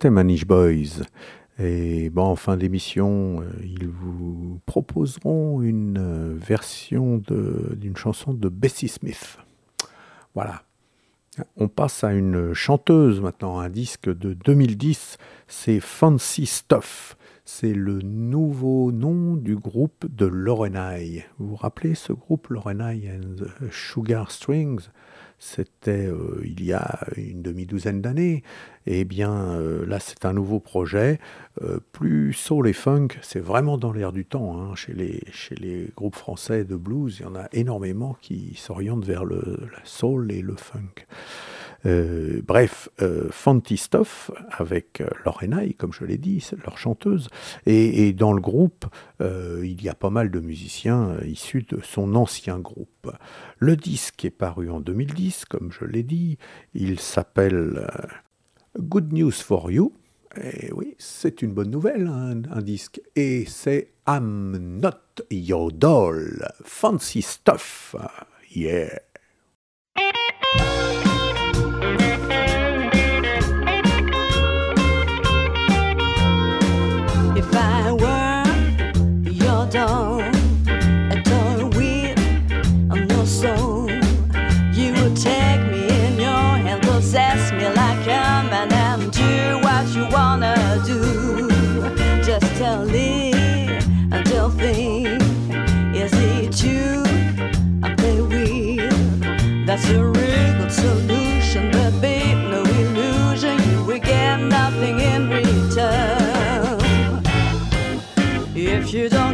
C'était 0.00 0.08
Manish 0.08 0.46
Boys. 0.46 1.04
Et 1.58 2.08
bon, 2.08 2.22
en 2.22 2.34
fin 2.34 2.56
d'émission, 2.56 3.42
euh, 3.42 3.50
ils 3.62 3.86
vous 3.86 4.58
proposeront 4.64 5.60
une 5.60 5.98
euh, 5.98 6.34
version 6.38 7.20
d'une 7.28 7.98
chanson 7.98 8.32
de 8.32 8.48
Bessie 8.48 8.88
Smith. 8.88 9.36
Voilà. 10.34 10.62
On 11.58 11.68
passe 11.68 12.02
à 12.02 12.14
une 12.14 12.54
chanteuse 12.54 13.20
maintenant, 13.20 13.58
un 13.58 13.68
disque 13.68 14.08
de 14.08 14.32
2010, 14.32 15.18
c'est 15.48 15.80
Fancy 15.80 16.46
Stuff. 16.46 17.18
C'est 17.44 17.74
le 17.74 18.00
nouveau 18.00 18.92
nom 18.92 19.36
du 19.36 19.54
groupe 19.54 20.06
de 20.08 20.24
Lorelei. 20.24 21.26
Vous 21.38 21.48
vous 21.48 21.56
rappelez 21.56 21.94
ce 21.94 22.14
groupe 22.14 22.48
Lorelei 22.48 23.10
and 23.10 23.68
Sugar 23.70 24.30
Strings? 24.30 24.88
C'était 25.42 26.06
euh, 26.06 26.42
il 26.44 26.62
y 26.62 26.74
a 26.74 27.00
une 27.16 27.40
demi-douzaine 27.40 28.02
d'années. 28.02 28.42
Eh 28.86 29.04
bien, 29.04 29.32
euh, 29.32 29.86
là, 29.86 29.98
c'est 29.98 30.26
un 30.26 30.34
nouveau 30.34 30.60
projet, 30.60 31.18
euh, 31.62 31.80
plus 31.92 32.34
soul 32.34 32.68
et 32.68 32.74
funk. 32.74 33.08
C'est 33.22 33.40
vraiment 33.40 33.78
dans 33.78 33.90
l'air 33.92 34.12
du 34.12 34.26
temps. 34.26 34.60
hein. 34.60 34.74
Chez, 34.74 34.92
les, 34.92 35.22
chez 35.32 35.54
les 35.54 35.90
groupes 35.96 36.14
français 36.16 36.64
de 36.64 36.76
blues, 36.76 37.16
il 37.20 37.22
y 37.22 37.26
en 37.26 37.34
a 37.34 37.48
énormément 37.52 38.18
qui 38.20 38.54
s'orientent 38.56 39.06
vers 39.06 39.24
le 39.24 39.56
soul 39.82 40.30
et 40.30 40.42
le 40.42 40.56
funk. 40.56 41.06
Euh, 41.86 42.42
bref, 42.44 42.88
euh, 43.00 43.28
Fanty 43.30 43.76
Stuff 43.76 44.30
avec 44.50 45.00
euh, 45.00 45.08
Lorelai, 45.24 45.72
comme 45.74 45.92
je 45.92 46.04
l'ai 46.04 46.18
dit, 46.18 46.46
leur 46.64 46.78
chanteuse. 46.78 47.28
Et, 47.66 48.12
dans 48.12 48.32
le 48.32 48.40
groupe, 48.40 48.86
euh, 49.20 49.60
il 49.64 49.82
y 49.82 49.88
a 49.88 49.94
pas 49.94 50.10
mal 50.10 50.30
de 50.30 50.40
musiciens 50.40 51.16
issus 51.24 51.64
de 51.68 51.80
son 51.82 52.14
ancien 52.14 52.58
groupe. 52.58 53.10
Le 53.58 53.76
disque 53.76 54.24
est 54.24 54.30
paru 54.30 54.70
en 54.70 54.80
2010, 54.80 55.44
comme 55.46 55.72
je 55.72 55.84
l'ai 55.84 56.02
dit. 56.02 56.38
Il 56.74 57.00
s'appelle 57.00 57.88
Good 58.78 59.12
News 59.12 59.32
for 59.32 59.70
You. 59.70 59.92
Et 60.40 60.72
oui, 60.72 60.94
c'est 60.98 61.42
une 61.42 61.52
bonne 61.52 61.70
nouvelle, 61.70 62.06
hein, 62.06 62.42
un, 62.50 62.58
un 62.58 62.62
disque. 62.62 63.00
Et 63.16 63.44
c'est 63.46 63.92
I'm 64.06 64.56
Not 64.80 65.24
Your 65.30 65.72
Doll. 65.72 66.46
Fancy 66.62 67.22
Stuff. 67.22 67.96
Yeah. 68.54 69.09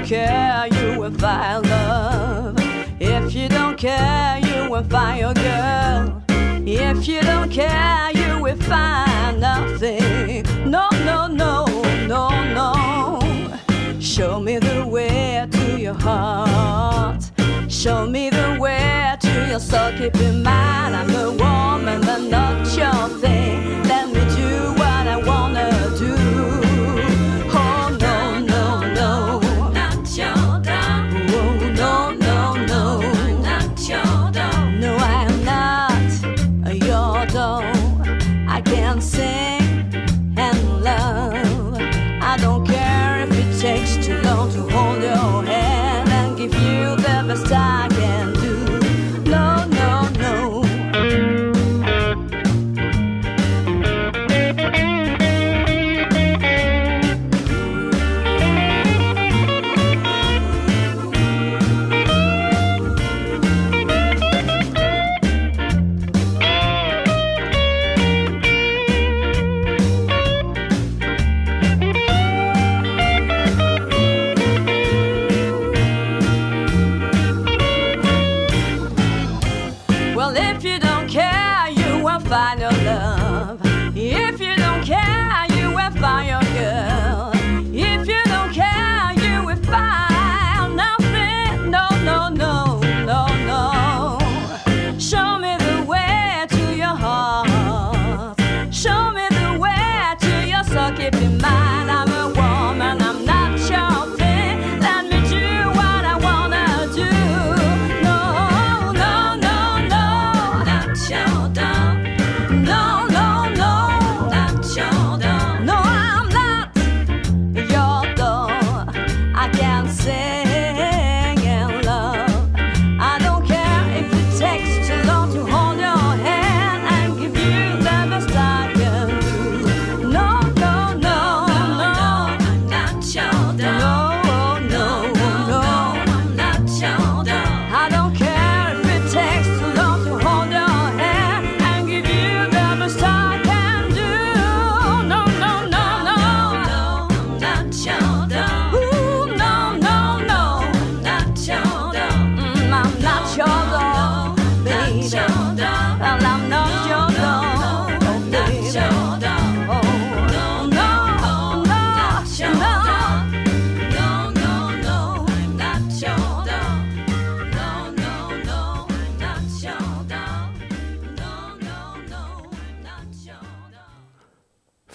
care, 0.07 0.69
you 0.69 1.01
will 1.01 1.13
find 1.15 1.69
love. 1.69 2.55
If 3.01 3.35
you 3.35 3.49
don't 3.49 3.77
care, 3.77 4.39
you 4.39 4.71
will 4.71 4.85
find 4.85 5.19
your 5.19 5.35
girl. 5.35 6.23
If 6.65 7.09
you 7.09 7.21
don't 7.23 7.51
care, 7.51 8.13
you 8.15 8.41
will 8.41 8.57
find 8.57 9.41
nothing. 9.41 10.45
No, 10.71 10.89
no, 11.05 11.27
no, 11.27 11.65
no, 12.07 12.29
no. 12.55 14.01
Show 14.01 14.39
me 14.39 14.59
the 14.59 14.87
way 14.87 15.45
to 15.51 15.81
your 15.81 15.95
heart. 15.95 17.29
Show 17.69 18.07
me 18.07 18.31
the 18.31 18.59
way 18.61 19.17
to 19.21 19.49
your 19.49 19.61
soul. 19.61 19.91
Keep 19.99 20.15
in 20.17 20.41
mind, 20.41 20.95
I'm 20.95 21.11
a 21.17 21.31
woman, 21.31 22.01
but 22.03 22.21
not 22.21 22.65
your 22.77 23.09
thing. 23.19 23.83
Let 23.83 24.07
me 24.15 24.21
do 24.37 24.76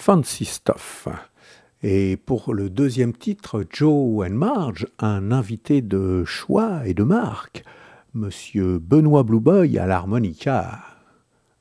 Fancy 0.01 0.45
Stuff. 0.45 1.07
Et 1.83 2.17
pour 2.17 2.55
le 2.55 2.71
deuxième 2.71 3.13
titre, 3.13 3.63
Joe 3.69 4.27
and 4.27 4.33
Marge, 4.33 4.87
un 4.97 5.31
invité 5.31 5.83
de 5.83 6.25
choix 6.25 6.87
et 6.87 6.95
de 6.95 7.03
marque, 7.03 7.63
Monsieur 8.15 8.79
Benoît 8.79 9.21
Blueboy 9.21 9.77
à 9.77 9.85
l'harmonica. 9.85 10.79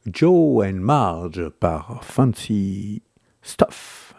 Joe 0.06 0.66
and 0.66 0.80
Marge 0.80 1.50
par 1.50 2.02
Fancy 2.02 3.02
Stuff. 3.42 4.14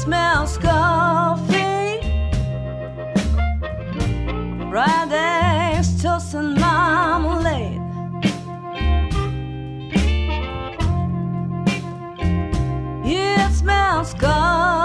smells 0.00 0.56
coffee. 0.56 2.00
Fried 4.70 5.12
eggs, 5.12 6.02
toast, 6.02 6.32
and 6.34 6.58
marmalade. 6.58 7.82
It 13.04 13.52
smells 13.52 14.14
coffee. 14.14 14.79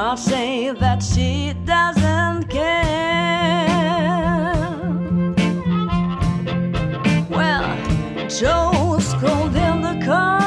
Mama 0.00 0.16
say 0.16 0.70
that 0.70 1.02
she 1.02 1.52
doesn't 1.66 2.48
care. 2.48 3.68
Well, 7.28 7.68
Joe's 8.38 9.12
cold 9.20 9.54
in 9.54 9.82
the 9.82 9.96
car, 10.02 10.40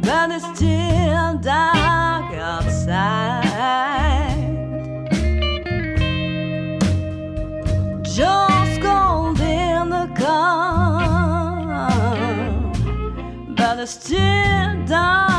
but 0.00 0.30
it's 0.30 0.46
still 0.56 1.36
dark 1.42 2.32
outside. 2.52 3.44
Joe's 8.02 8.78
cold 8.78 9.40
in 9.40 9.90
the 9.90 10.08
car, 10.16 11.90
but 13.54 13.78
it's 13.78 13.92
still 13.92 14.86
dark. 14.86 15.33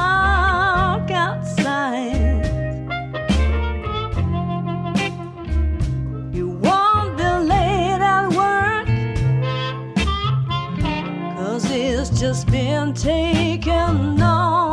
Just 12.35 12.51
been 12.51 12.93
taken 12.93 14.21
on. 14.21 14.64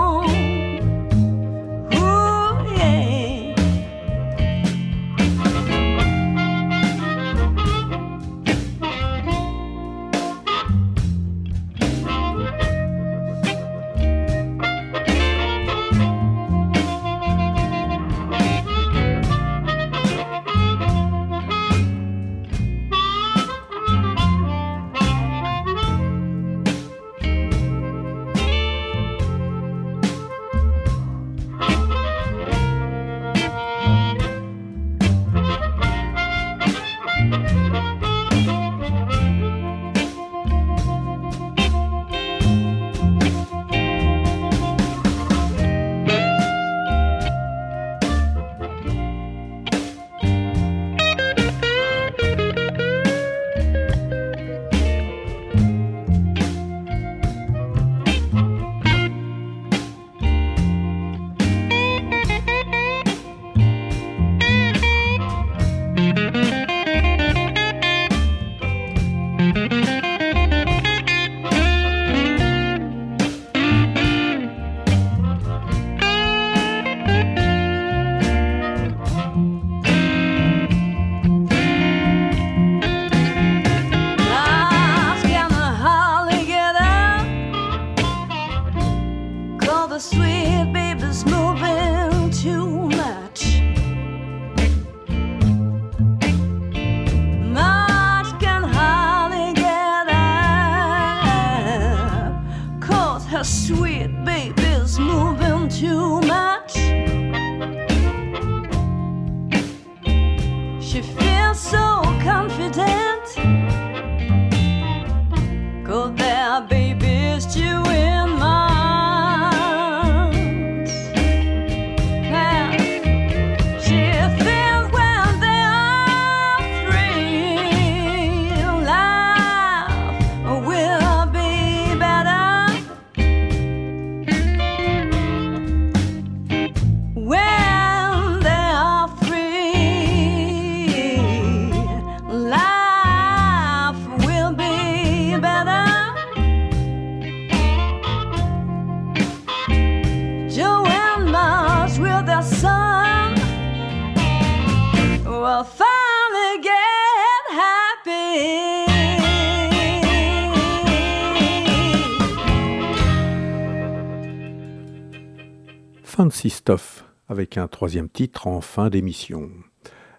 Stuff 166.51 167.05
avec 167.29 167.57
un 167.57 167.69
troisième 167.69 168.09
titre 168.09 168.47
en 168.47 168.61
fin 168.61 168.91
d'émission. 168.91 169.51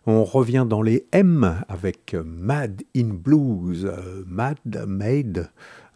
On 0.05 0.23
revient 0.23 0.65
dans 0.67 0.81
les 0.81 1.05
M 1.11 1.63
avec 1.67 2.15
Mad 2.25 2.83
in 2.95 3.09
Blues. 3.13 3.89
Mad, 4.25 4.57
Made, 4.87 5.49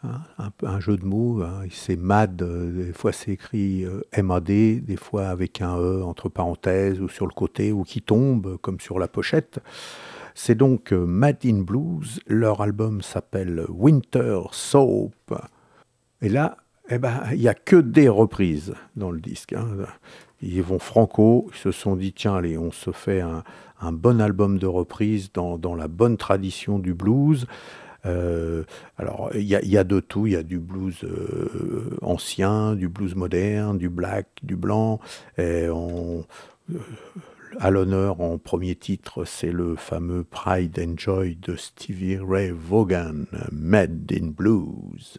hein, 0.03 0.21
un 0.63 0.79
jeu 0.79 0.97
de 0.97 1.05
mots. 1.05 1.41
hein, 1.41 1.63
c'est 1.71 1.97
Mad, 1.97 2.41
euh, 2.41 2.85
des 2.85 2.93
fois 2.93 3.11
c'est 3.11 3.31
écrit 3.31 3.83
euh, 3.83 4.01
M-A-D, 4.13 4.81
des 4.81 4.95
fois 4.95 5.27
avec 5.27 5.61
un 5.61 5.77
E 5.77 6.03
entre 6.03 6.29
parenthèses 6.29 7.01
ou 7.01 7.09
sur 7.09 7.25
le 7.25 7.33
côté 7.33 7.71
ou 7.71 7.83
qui 7.83 8.01
tombe 8.01 8.57
comme 8.57 8.79
sur 8.79 8.99
la 8.99 9.07
pochette. 9.07 9.59
C'est 10.35 10.55
donc 10.55 10.93
euh, 10.93 11.05
Mad 11.05 11.37
in 11.43 11.61
Blues. 11.61 12.21
Leur 12.27 12.61
album 12.61 13.01
s'appelle 13.01 13.65
Winter 13.69 14.41
Soap. 14.51 15.33
Et 16.21 16.29
là, 16.29 16.57
eh 16.89 16.97
ben, 16.99 17.23
il 17.31 17.39
n'y 17.39 17.47
a 17.47 17.53
que 17.53 17.75
des 17.75 18.09
reprises 18.09 18.73
dans 18.95 19.11
le 19.11 19.19
disque. 19.19 19.53
hein. 19.53 19.67
Ils 20.41 20.61
vont 20.61 20.79
franco, 20.79 21.49
ils 21.51 21.57
se 21.57 21.71
sont 21.71 21.95
dit, 21.95 22.13
tiens, 22.13 22.35
allez, 22.35 22.57
on 22.57 22.71
se 22.71 22.91
fait 22.91 23.21
un, 23.21 23.43
bon 23.91 24.21
album 24.21 24.59
de 24.59 24.67
reprises 24.67 25.31
dans, 25.33 25.75
la 25.75 25.87
bonne 25.87 26.17
tradition 26.17 26.79
du 26.79 26.93
blues. 26.93 27.47
Euh, 28.05 28.63
alors, 28.97 29.31
il 29.33 29.43
y 29.43 29.55
a, 29.55 29.61
il 29.61 29.69
y 29.69 29.77
a 29.77 29.83
de 29.83 29.99
tout. 29.99 30.27
Il 30.27 30.33
y 30.33 30.35
a 30.35 30.43
du 30.43 30.59
blues 30.59 31.03
euh, 31.03 31.97
ancien, 32.01 32.75
du 32.75 32.87
blues 32.87 33.15
moderne, 33.15 33.77
du 33.77 33.89
black, 33.89 34.27
du 34.43 34.55
blanc. 34.55 34.99
Et 35.37 35.67
on, 35.69 36.25
euh, 36.71 36.77
à 37.59 37.71
l'honneur, 37.71 38.21
en 38.21 38.37
premier 38.37 38.75
titre, 38.75 39.25
c'est 39.25 39.51
le 39.51 39.75
fameux 39.75 40.23
Pride 40.23 40.79
and 40.79 40.93
Joy 40.97 41.35
de 41.41 41.55
Stevie 41.55 42.19
Ray 42.19 42.51
Vaughan, 42.51 43.25
Made 43.51 44.11
in 44.13 44.27
Blues. 44.27 45.17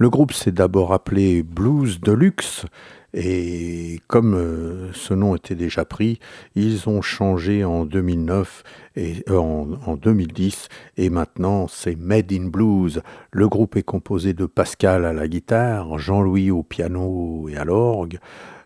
Le 0.00 0.08
groupe 0.08 0.32
s'est 0.32 0.50
d'abord 0.50 0.94
appelé 0.94 1.42
Blues 1.42 2.00
Deluxe 2.00 2.64
et 3.12 4.00
comme 4.06 4.34
euh, 4.34 4.90
ce 4.94 5.12
nom 5.12 5.36
était 5.36 5.54
déjà 5.54 5.84
pris, 5.84 6.20
ils 6.54 6.88
ont 6.88 7.02
changé 7.02 7.64
en 7.64 7.84
2009 7.84 8.62
et 8.96 9.22
euh, 9.28 9.36
en, 9.36 9.68
en, 9.84 9.96
2010 9.96 10.68
et 10.96 11.10
maintenant 11.10 11.68
c'est 11.68 11.96
Made 11.96 12.32
in 12.32 12.46
Blues. 12.46 13.02
Le 13.30 13.46
groupe 13.46 13.76
est 13.76 13.82
composé 13.82 14.32
de 14.32 14.46
Pascal 14.46 15.04
à 15.04 15.12
la 15.12 15.28
guitare, 15.28 15.98
Jean-Louis 15.98 16.50
au 16.50 16.62
piano 16.62 17.50
et 17.50 17.58
à 17.58 17.66
l'orgue 17.66 18.18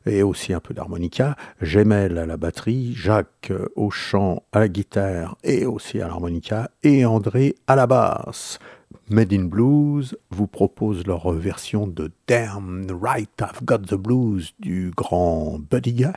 et 0.06 0.22
aussi 0.22 0.52
un 0.52 0.60
peu 0.60 0.72
d'harmonica, 0.72 1.34
Gemel 1.60 2.18
à 2.18 2.26
la 2.26 2.36
batterie, 2.36 2.92
Jacques 2.94 3.50
euh, 3.50 3.66
au 3.74 3.90
chant, 3.90 4.44
à 4.52 4.60
la 4.60 4.68
guitare 4.68 5.36
et 5.42 5.66
aussi 5.66 6.00
à 6.00 6.06
l'harmonica 6.06 6.70
et 6.84 7.04
André 7.04 7.56
à 7.66 7.74
la 7.74 7.88
basse. 7.88 8.60
Made 9.08 9.32
in 9.32 9.44
Blues 9.44 10.16
vous 10.30 10.46
propose 10.46 11.06
leur 11.06 11.30
version 11.32 11.86
de 11.86 12.10
Damn 12.26 12.86
Right 12.90 13.30
I've 13.40 13.64
Got 13.64 13.86
the 13.88 13.94
Blues 13.94 14.54
du 14.58 14.92
grand 14.96 15.58
Buddy 15.58 15.92
Guy. 15.92 16.12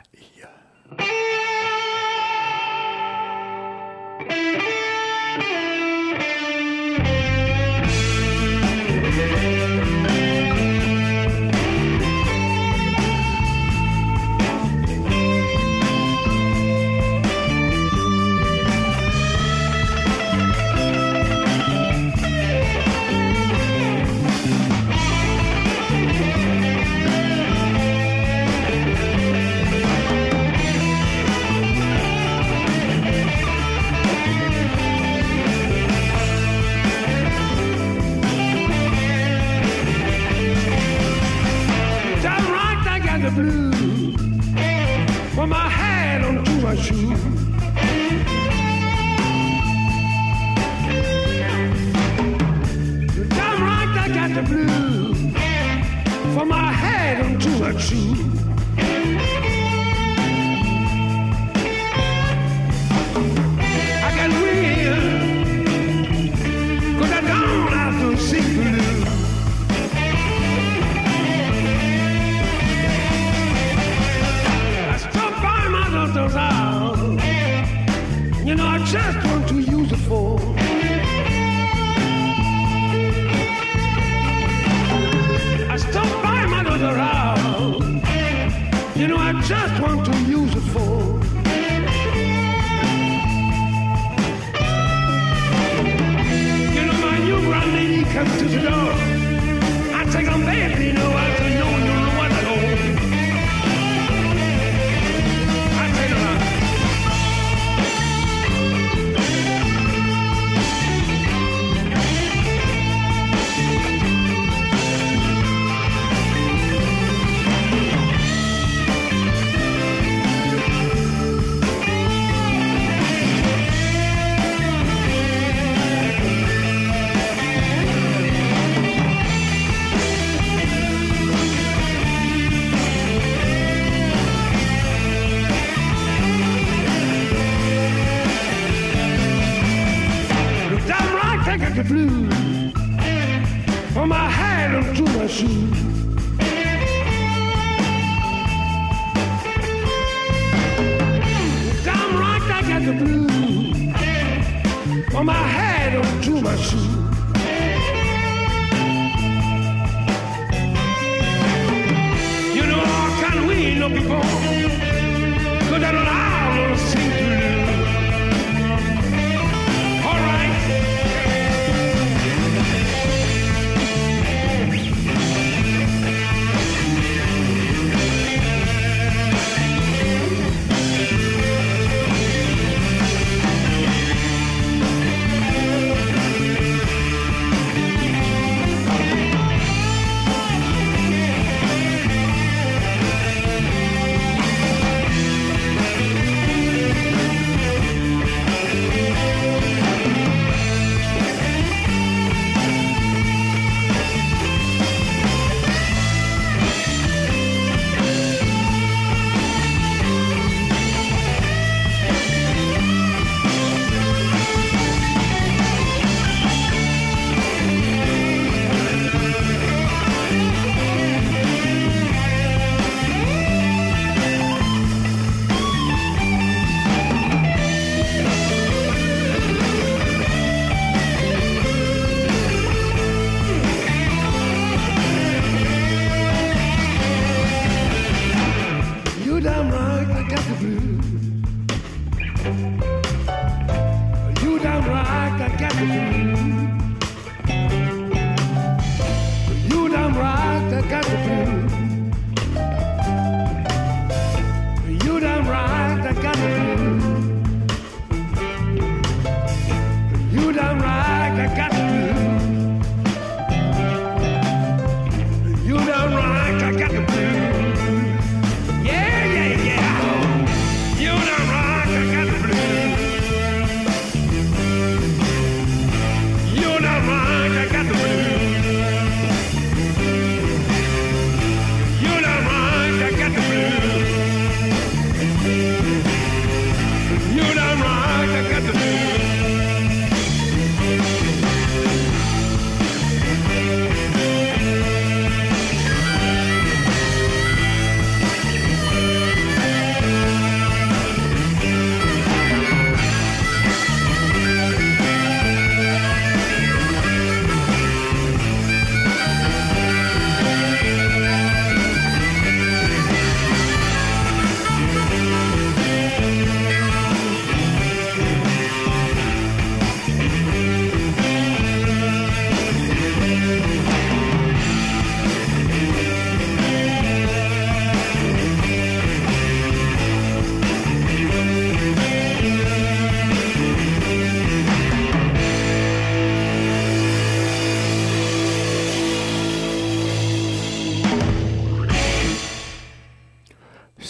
true. 156.68 157.07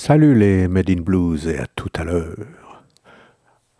Salut 0.08 0.34
les 0.34 0.68
Made 0.68 0.88
in 0.88 1.02
Blues 1.02 1.46
et 1.48 1.58
à 1.58 1.66
tout 1.66 1.90
à 1.94 2.02
l'heure. 2.02 2.82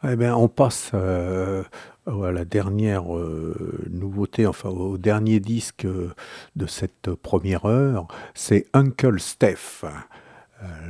Eh 0.04 0.14
bien, 0.14 0.36
on 0.36 0.46
passe 0.46 0.90
euh, 0.92 1.62
à 2.04 2.30
la 2.32 2.44
dernière 2.44 3.16
euh, 3.16 3.86
nouveauté, 3.88 4.46
enfin 4.46 4.68
au 4.68 4.98
dernier 4.98 5.40
disque 5.40 5.86
euh, 5.86 6.12
de 6.54 6.66
cette 6.66 7.14
première 7.14 7.64
heure. 7.64 8.08
C'est 8.34 8.66
Uncle 8.74 9.18
Steph. 9.18 9.86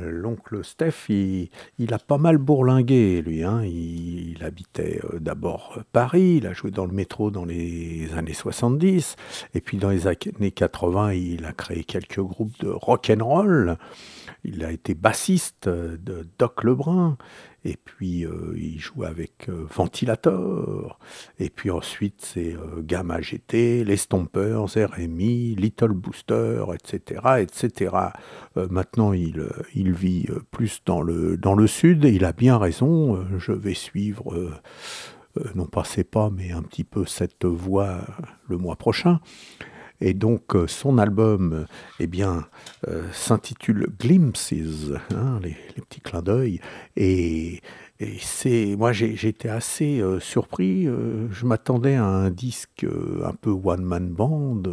L'oncle 0.01 0.65
Steph, 0.65 1.07
il, 1.07 1.93
a 1.93 1.99
pas 1.99 2.17
mal 2.17 2.37
bourlingué, 2.37 3.21
lui. 3.21 3.43
hein. 3.43 3.61
Il, 3.63 4.31
il 4.31 4.43
habitait 4.43 4.99
d'abord 5.21 5.79
Paris, 5.93 6.37
il 6.37 6.47
a 6.47 6.53
joué 6.53 6.71
dans 6.71 6.85
le 6.85 6.91
métro 6.91 7.31
dans 7.31 7.45
les 7.45 8.09
années 8.17 8.33
70, 8.33 9.15
et 9.53 9.61
puis 9.61 9.77
dans 9.77 9.89
les 9.89 10.07
années 10.07 10.51
80, 10.51 11.13
il 11.13 11.45
a 11.45 11.53
créé 11.53 11.83
quelques 11.85 12.19
groupes 12.19 12.59
de 12.59 12.69
rock 12.69 13.09
and 13.15 13.23
roll. 13.23 13.77
Il 14.43 14.63
a 14.63 14.71
été 14.71 14.93
bassiste 14.93 15.67
euh, 15.67 15.97
de 15.97 16.25
Doc 16.37 16.63
Lebrun, 16.63 17.17
et 17.65 17.75
puis 17.75 18.25
euh, 18.25 18.53
il 18.55 18.79
joue 18.79 19.03
avec 19.03 19.49
euh, 19.49 19.65
Ventilator, 19.69 20.97
et 21.39 21.49
puis 21.49 21.71
ensuite 21.71 22.21
c'est 22.21 22.55
Gamma 22.79 23.19
GT, 23.19 23.83
les 23.83 23.97
Stompers, 23.97 24.65
RMI, 24.75 25.55
Little 25.55 25.93
Booster, 25.93 26.63
etc. 26.73 27.21
etc. 27.39 27.95
Maintenant 28.55 29.11
il, 29.13 29.45
il 29.75 29.91
vit 29.91 30.27
plus 30.51 30.81
dans 30.85 31.01
le, 31.01 31.67
sud, 31.67 32.05
et 32.05 32.11
il 32.11 32.23
a 32.23 32.31
bien 32.31 32.57
raison, 32.57 33.25
je 33.37 33.51
vais 33.51 33.73
suivre, 33.73 34.61
non 35.55 35.65
pas 35.65 35.83
ses 35.83 36.03
pas, 36.03 36.29
mais 36.29 36.51
un 36.51 36.61
petit 36.61 36.83
peu 36.85 37.05
cette 37.05 37.45
voie 37.45 38.01
le 38.47 38.57
mois 38.57 38.77
prochain. 38.77 39.19
Et 40.01 40.13
donc 40.13 40.55
euh, 40.55 40.67
son 40.67 40.97
album, 40.97 41.65
eh 41.99 42.07
bien, 42.07 42.45
euh, 42.87 43.03
s'intitule 43.11 43.87
Glimpses, 43.99 44.53
hein, 45.13 45.39
les, 45.43 45.57
les 45.75 45.81
petits 45.81 46.01
clins 46.01 46.21
d'œil. 46.21 46.61
Et, 46.95 47.61
et 48.01 48.17
c'est, 48.21 48.77
moi 48.77 48.93
été 49.27 49.49
assez 49.49 49.99
euh, 49.99 50.21
surpris. 50.21 50.87
euh, 50.87 51.27
je 51.31 51.45
m'attendais 51.45 51.95
à 51.95 52.05
un 52.05 52.29
disque 52.29 52.85
euh, 52.85 53.25
un 53.25 53.33
peu 53.33 53.49
one 53.49 53.83
man 53.83 54.07
band, 54.07 54.63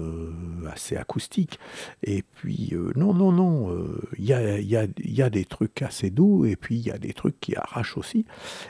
assez 0.72 0.96
acoustique. 0.96 1.58
Et 2.04 2.22
puis 2.22 2.72
non, 2.94 3.14
non, 3.14 3.32
non, 3.32 3.76
il 4.18 4.24
y, 4.24 4.32
a, 4.32 4.60
y, 4.60 4.76
a, 4.76 4.86
y 5.04 5.22
a 5.22 5.30
des 5.30 5.44
trucs 5.44 5.82
assez 5.82 6.10
doux 6.10 6.44
et 6.44 6.54
puis 6.54 6.76
il 6.76 6.86
y 6.86 6.90
a 6.90 6.98
des 6.98 7.12
trucs 7.12 7.40
qui 7.40 7.56
arrachent 7.56 7.96
aussi. 7.96 8.26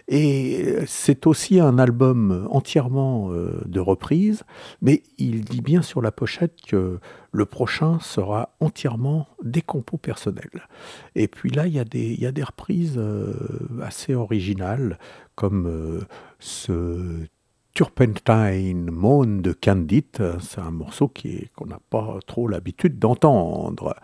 Et 0.09 0.77
c'est 0.87 1.27
aussi 1.27 1.61
un 1.61 1.79
album 1.79 2.47
entièrement 2.51 3.31
de 3.31 3.81
reprises, 3.81 4.43
mais 4.81 5.03
il 5.19 5.45
dit 5.45 5.61
bien 5.61 5.83
sur 5.83 6.01
la 6.01 6.13
pochette 6.13 6.61
que 6.67 6.99
le 7.33 7.47
prochain 7.47 7.99
sera 8.01 8.55
entièrement 8.61 9.29
des 9.43 9.63
compos 9.63 9.99
personnels. 9.99 10.69
Et 11.15 11.29
puis 11.29 11.51
là, 11.51 11.67
il 11.67 11.75
y 11.75 11.79
a 11.79 11.85
des, 11.85 12.43
reprises 12.43 12.97
euh, 12.97 13.35
assez 13.83 14.15
originales, 14.15 14.99
comme 15.35 15.67
euh, 15.67 16.01
ce 16.39 17.27
Turpentine 17.75 18.91
Moan 18.91 19.43
de 19.43 19.53
Candid. 19.53 20.39
C'est 20.41 20.61
un 20.61 20.71
morceau 20.71 21.13
qu'on 21.55 21.67
n'a 21.67 21.81
pas 21.91 22.19
trop 22.27 22.49
l'habitude 22.49 22.99
d'entendre. 22.99 23.95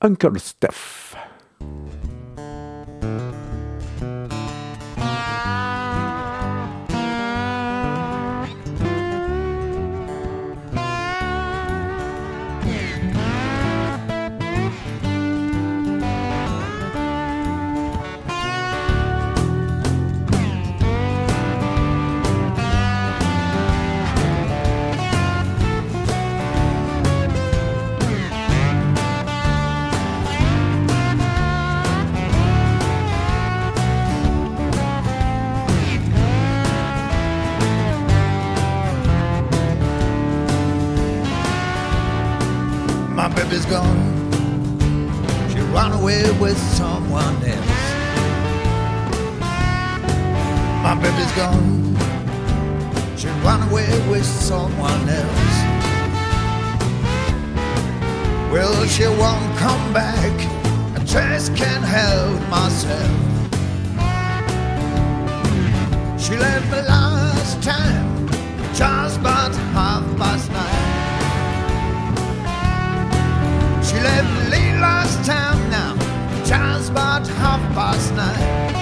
Uncle 0.00 0.38
Steph. 0.38 1.14
My 43.28 43.34
baby's 43.34 43.66
gone. 43.66 44.30
She 45.50 45.60
ran 45.60 45.92
away 45.92 46.22
with 46.40 46.56
someone 46.56 47.36
else. 47.44 47.84
My 50.82 50.94
baby's 50.94 51.32
gone. 51.32 51.94
She 53.18 53.26
ran 53.44 53.68
away 53.68 53.86
with 54.08 54.24
someone 54.24 55.06
else. 55.10 55.56
Well, 58.50 58.86
she 58.86 59.04
won't 59.04 59.58
come 59.58 59.92
back. 59.92 60.32
I 60.98 61.04
just 61.04 61.54
can't 61.54 61.84
help 61.84 62.40
myself. 62.48 63.10
She 66.18 66.34
left 66.34 66.66
me 66.72 66.80
last 66.80 67.62
time, 67.62 68.26
just 68.74 69.20
about 69.20 69.54
half 69.74 70.16
past 70.16 70.50
nine. 70.50 70.77
She 73.88 73.94
left 74.00 74.50
late 74.50 74.78
last 74.80 75.24
time 75.24 75.70
now, 75.70 75.96
just 76.44 76.90
about 76.90 77.26
half 77.26 77.62
past 77.74 78.12
nine. 78.14 78.74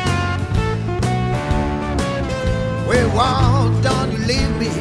Well, 2.88 3.08
why 3.10 3.80
don't 3.82 4.10
you 4.10 4.18
leave 4.26 4.56
me? 4.58 4.72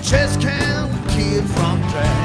Just 0.00 0.40
can't 0.40 0.90
keep 1.10 1.44
from 1.44 1.82
trying. 1.90 2.23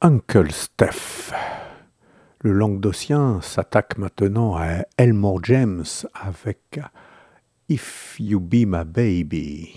Uncle 0.00 0.52
Steph. 0.52 1.32
Le 2.40 2.52
Languedocien 2.52 3.40
s'attaque 3.40 3.98
maintenant 3.98 4.56
à 4.56 4.84
Elmore 4.96 5.44
James 5.44 5.84
avec 6.14 6.80
If 7.68 8.16
You 8.18 8.40
Be 8.40 8.64
My 8.66 8.84
Baby. 8.84 9.74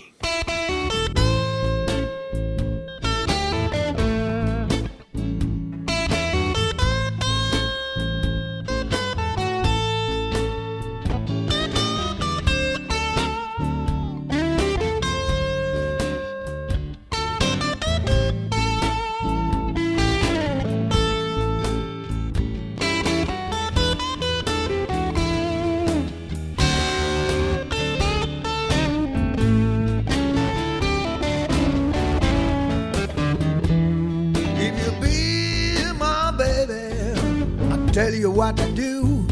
Tell 37.96 38.12
you 38.12 38.30
what 38.30 38.60
I 38.60 38.70
do. 38.72 39.24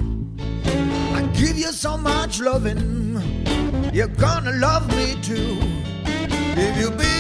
I 1.13 1.21
give 1.35 1.59
you 1.59 1.71
so 1.71 1.99
much 1.99 2.41
loving, 2.41 3.21
you're 3.93 4.17
gonna 4.27 4.53
love 4.53 4.89
me 4.97 5.21
too. 5.21 5.59
If 6.57 6.75
you 6.81 6.91
be 6.93 7.15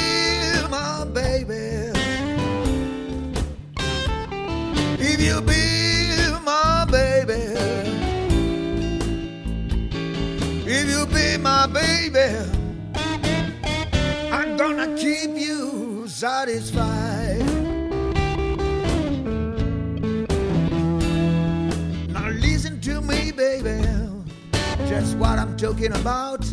my 0.70 1.04
baby, 1.12 1.92
if 5.10 5.20
you 5.20 5.42
be 5.42 5.64
my 6.46 6.86
baby, 6.90 7.42
if 10.66 10.86
you 10.88 11.04
be 11.18 11.36
my 11.36 11.66
baby, 11.66 12.26
I'm 14.32 14.56
gonna 14.56 14.96
keep 14.96 15.36
you 15.36 16.08
satisfied. 16.08 16.93
Just 24.88 25.16
what 25.16 25.38
I'm 25.38 25.56
talking 25.56 25.92
about. 25.92 26.44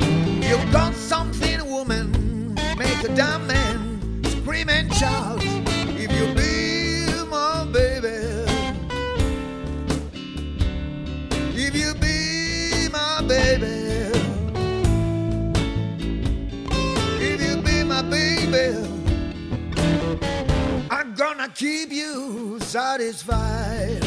You've 0.00 0.72
got 0.72 0.94
something, 0.94 1.64
woman, 1.70 2.54
make 2.76 3.02
a 3.04 3.14
damn 3.14 3.46
man 3.46 4.22
scream 4.24 4.68
and 4.68 4.92
shout. 4.94 5.40
If 5.42 6.10
you 6.12 6.34
be 6.34 7.28
my 7.28 7.64
baby, 7.72 8.16
if 11.54 11.74
you 11.74 11.94
be 11.94 12.88
my 12.90 13.22
baby, 13.28 13.66
if 17.20 17.40
you 17.42 17.62
be 17.62 17.84
my 17.84 18.02
baby, 18.02 18.76
I'm 20.90 21.14
gonna 21.14 21.48
keep 21.48 21.90
you 21.92 22.58
satisfied. 22.60 23.99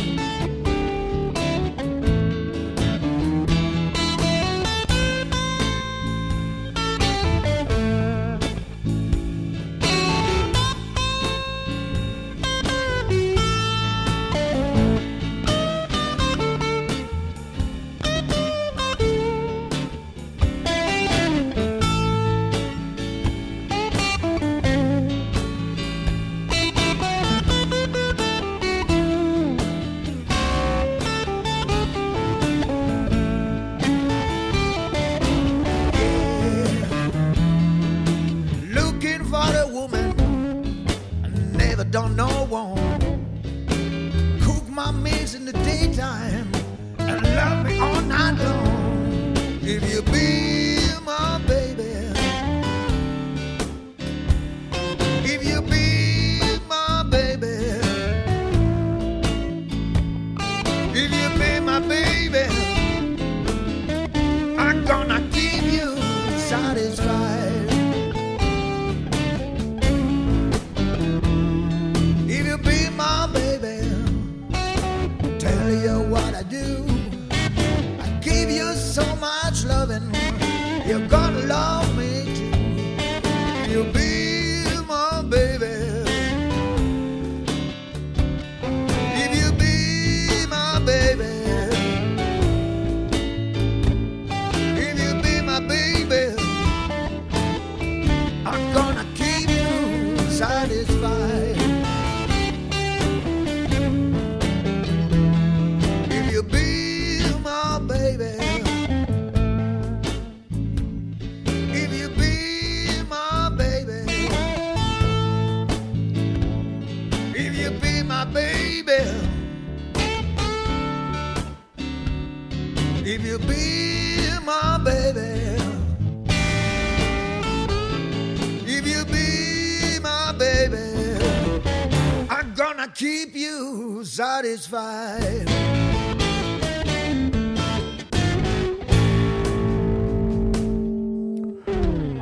Keep 132.93 133.35
you 133.35 134.03
satisfied. 134.03 135.49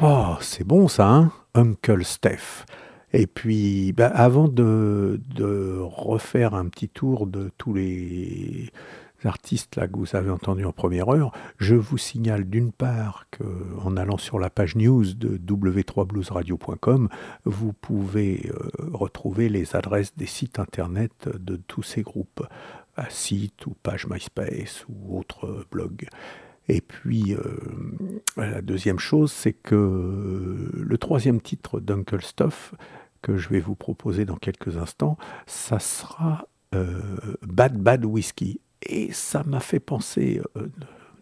Oh, 0.01 0.35
c'est 0.41 0.63
bon 0.63 0.87
ça, 0.87 1.07
hein 1.07 1.31
Uncle 1.53 2.03
Steph. 2.03 2.65
Et 3.13 3.27
puis, 3.27 3.91
bah, 3.91 4.07
avant 4.07 4.47
de, 4.47 5.19
de 5.35 5.77
refaire 5.79 6.55
un 6.55 6.69
petit 6.69 6.89
tour 6.89 7.27
de 7.27 7.51
tous 7.57 7.73
les 7.73 8.71
artistes 9.27 9.75
là 9.75 9.87
que 9.87 9.97
vous 9.97 10.15
avez 10.15 10.29
entendus 10.29 10.65
en 10.65 10.71
première 10.71 11.09
heure, 11.09 11.31
je 11.57 11.75
vous 11.75 11.97
signale 11.97 12.49
d'une 12.49 12.71
part 12.71 13.25
que 13.31 13.43
en 13.83 13.97
allant 13.97 14.17
sur 14.17 14.39
la 14.39 14.49
page 14.49 14.75
news 14.75 15.13
de 15.13 15.37
w3bluesradio.com, 15.37 17.09
vous 17.45 17.73
pouvez 17.73 18.49
euh, 18.49 18.69
retrouver 18.93 19.49
les 19.49 19.75
adresses 19.75 20.15
des 20.15 20.25
sites 20.25 20.59
internet 20.59 21.29
de 21.33 21.55
tous 21.55 21.83
ces 21.83 22.01
groupes, 22.01 22.45
à 22.95 23.09
site 23.09 23.65
ou 23.65 23.75
page 23.83 24.07
MySpace 24.07 24.85
ou 24.89 25.17
autre 25.17 25.65
blog. 25.71 26.07
Et 26.67 26.81
puis, 26.81 27.33
euh, 27.33 27.41
la 28.37 28.61
deuxième 28.61 28.99
chose, 28.99 29.31
c'est 29.31 29.53
que 29.53 30.71
le 30.73 30.97
troisième 30.97 31.41
titre 31.41 31.79
d'Uncle 31.79 32.21
Stuff, 32.21 32.73
que 33.21 33.37
je 33.37 33.49
vais 33.49 33.59
vous 33.59 33.75
proposer 33.75 34.25
dans 34.25 34.35
quelques 34.35 34.77
instants, 34.77 35.17
ça 35.45 35.79
sera 35.79 36.47
euh, 36.73 37.01
Bad 37.41 37.77
Bad 37.77 38.05
Whiskey. 38.05 38.59
Et 38.83 39.11
ça 39.13 39.43
m'a 39.43 39.59
fait 39.59 39.79
penser, 39.79 40.41
euh, 40.57 40.67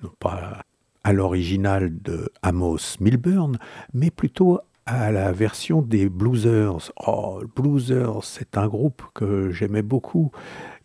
non 0.03 0.11
pas 0.19 0.61
à 1.03 1.13
l'original 1.13 2.01
de 2.01 2.31
Amos 2.41 2.97
Milburn, 2.99 3.57
mais 3.93 4.11
plutôt 4.11 4.59
à 4.85 5.11
la 5.11 5.31
version 5.31 5.81
des 5.81 6.09
Bluesers. 6.09 6.91
Oh, 7.05 7.41
Bluesers, 7.55 8.23
c'est 8.23 8.57
un 8.57 8.67
groupe 8.67 9.03
que 9.13 9.51
j'aimais 9.51 9.81
beaucoup. 9.81 10.31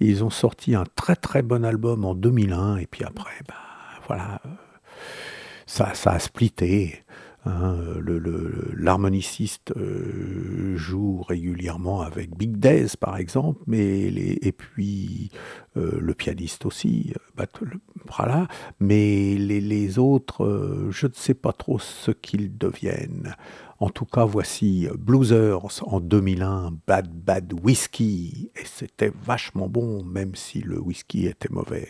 Ils 0.00 0.22
ont 0.24 0.30
sorti 0.30 0.74
un 0.74 0.84
très 0.94 1.16
très 1.16 1.42
bon 1.42 1.64
album 1.64 2.04
en 2.04 2.14
2001, 2.14 2.76
et 2.76 2.86
puis 2.86 3.04
après, 3.04 3.34
bah, 3.48 3.54
voilà, 4.06 4.40
euh, 4.46 4.48
ça, 5.66 5.94
ça 5.94 6.12
a 6.12 6.18
splitté. 6.18 7.03
Hein. 7.46 7.76
Le- 8.00 8.72
L'harmoniciste 8.76 9.72
euh, 9.76 10.76
joue 10.76 11.22
régulièrement 11.22 12.02
avec 12.02 12.36
Big 12.36 12.56
Days, 12.58 12.96
par 13.00 13.16
exemple, 13.16 13.60
mais 13.66 14.02
et 14.08 14.52
puis 14.52 15.30
euh, 15.76 15.98
le 16.00 16.14
pianiste 16.14 16.66
aussi, 16.66 17.12
euh, 17.40 17.44
voilà. 18.16 18.46
Mais 18.80 19.36
les, 19.36 19.98
autres, 19.98 20.44
euh, 20.44 20.88
je 20.90 21.06
ne 21.06 21.12
sais 21.14 21.34
pas 21.34 21.52
trop 21.52 21.78
ce 21.78 22.10
qu'ils 22.10 22.56
deviennent. 22.58 23.34
En 23.80 23.88
tout 23.90 24.04
cas, 24.06 24.24
voici 24.24 24.88
Bluesers 24.98 25.82
en 25.86 26.00
2001, 26.00 26.72
Bad 26.86 27.08
Bad 27.10 27.52
Whiskey, 27.62 28.50
et 28.54 28.64
c'était 28.64 29.12
vachement 29.24 29.68
bon, 29.68 30.04
même 30.04 30.34
si 30.34 30.60
le 30.60 30.78
whisky 30.80 31.26
était 31.26 31.48
mauvais. 31.50 31.88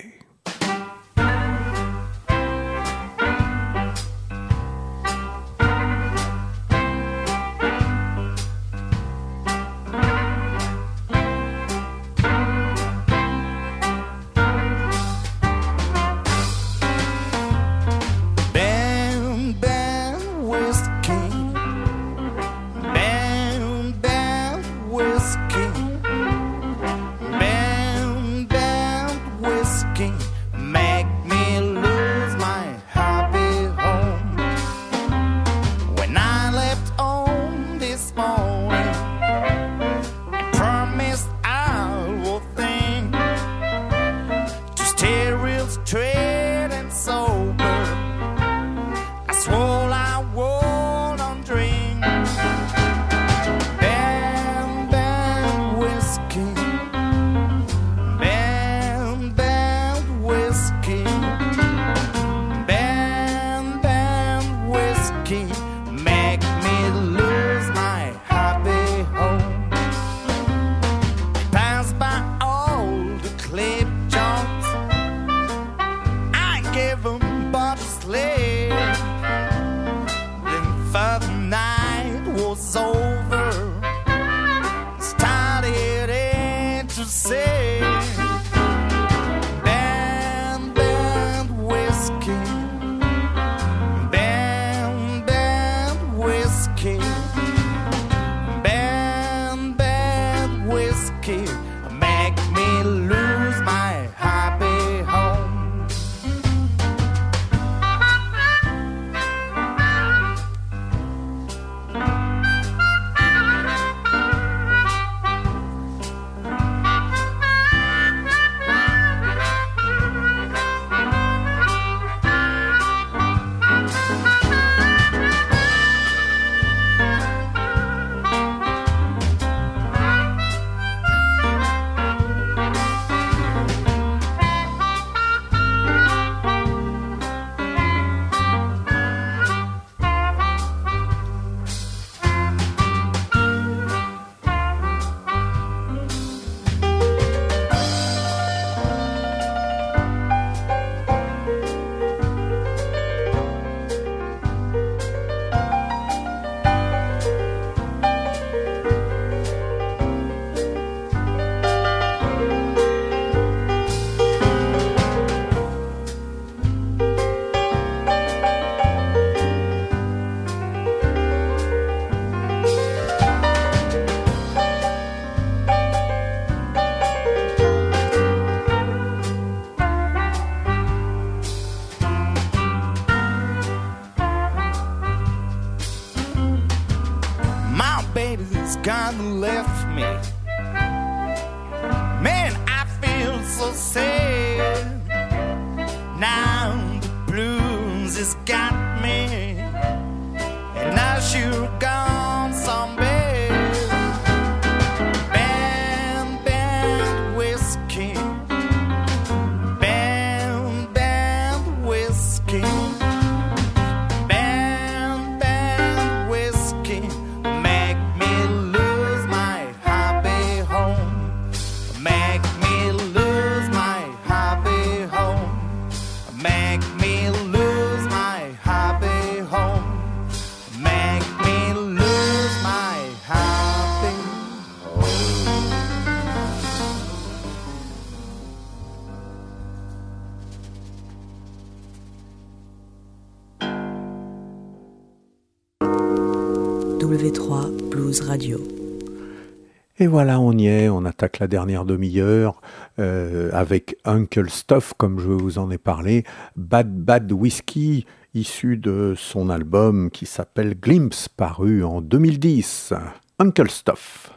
Et 250.05 250.07
voilà, 250.07 250.39
on 250.39 250.53
y 250.53 250.67
est, 250.67 250.91
on 250.91 251.07
attaque 251.07 251.39
la 251.39 251.47
dernière 251.47 251.87
demi-heure 251.87 252.61
euh, 252.99 253.49
avec 253.55 253.97
Uncle 254.05 254.51
Stuff, 254.51 254.93
comme 254.99 255.19
je 255.19 255.31
vous 255.31 255.59
en 255.59 255.71
ai 255.71 255.79
parlé, 255.79 256.25
Bad 256.57 256.95
Bad 256.95 257.33
Whiskey, 257.33 258.05
issu 258.35 258.77
de 258.77 259.15
son 259.17 259.49
album 259.49 260.11
qui 260.11 260.27
s'appelle 260.27 260.79
Glimpse, 260.79 261.31
paru 261.31 261.85
en 261.85 262.03
2010. 262.03 262.93
Uncle 263.39 263.71
Stuff. 263.71 264.34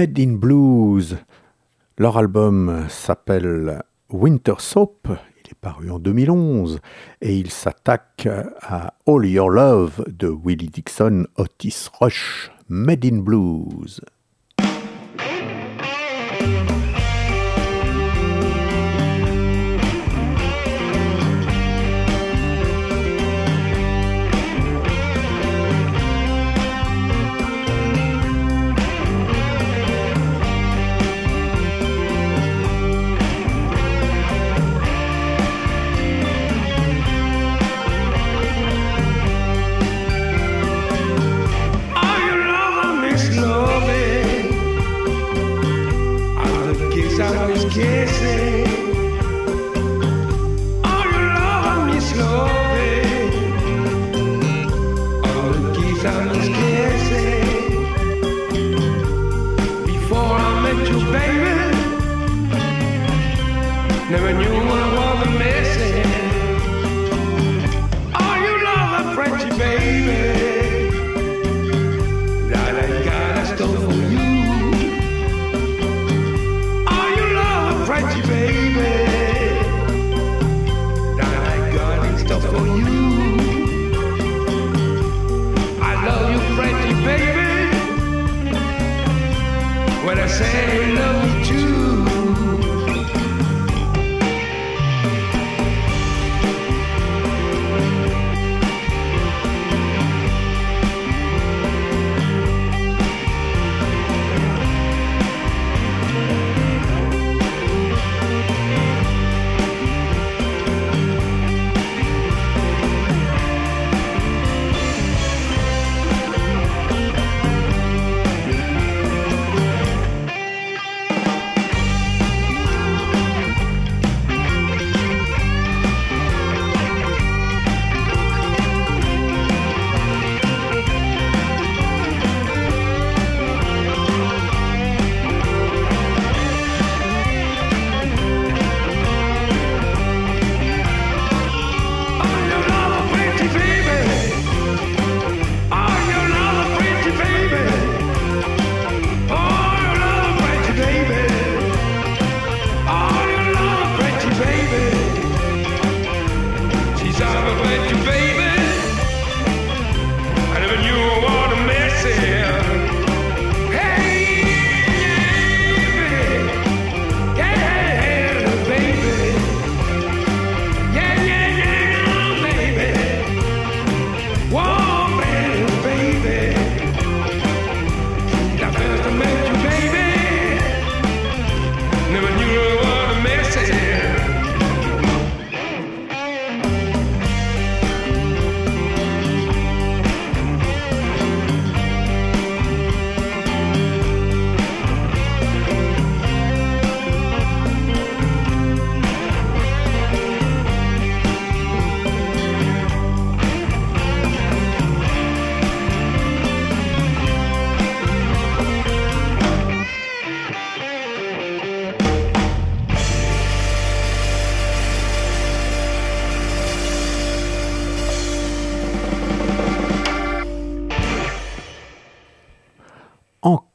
Made 0.00 0.18
in 0.18 0.36
Blues. 0.38 1.18
Leur 1.98 2.16
album 2.16 2.86
s'appelle 2.88 3.82
Winter 4.08 4.54
Soap, 4.56 5.08
il 5.10 5.50
est 5.50 5.60
paru 5.60 5.90
en 5.90 5.98
2011 5.98 6.80
et 7.20 7.36
il 7.36 7.50
s'attaque 7.50 8.26
à 8.62 8.94
All 9.06 9.26
Your 9.26 9.50
Love 9.50 10.02
de 10.08 10.26
Willie 10.26 10.70
Dixon, 10.70 11.26
Otis 11.36 11.90
Rush, 12.00 12.50
Made 12.70 13.04
in 13.04 13.18
Blues. 13.18 14.00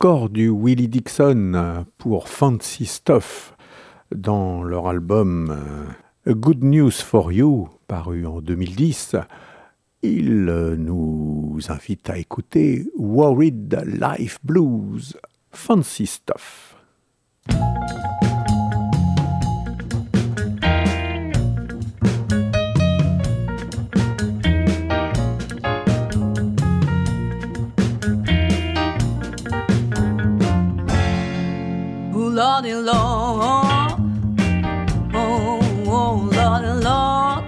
du 0.06 0.50
Willie 0.50 0.88
Dixon 0.88 1.84
pour 1.98 2.30
Fancy 2.30 2.86
Stuff 2.86 3.56
dans 4.16 4.62
leur 4.62 4.88
album 4.88 5.50
euh, 6.28 6.36
Good 6.36 6.64
News 6.64 6.92
for 6.92 7.32
You, 7.32 7.70
paru 7.88 8.28
en 8.28 8.40
2010. 8.40 9.16
Il 10.04 10.48
euh, 10.48 10.76
nous 10.76 11.60
invite 11.70 12.08
à 12.12 12.20
écouter 12.20 12.86
Worried 13.00 13.82
Life 14.00 14.38
Blues, 14.44 15.18
Fancy 15.52 16.06
Stuff. 16.06 16.76
Lordy 32.36 32.74
Lord, 32.74 33.94
oh, 35.14 35.62
oh 35.88 36.30
Lordy 36.36 36.74
Lord, 36.84 37.46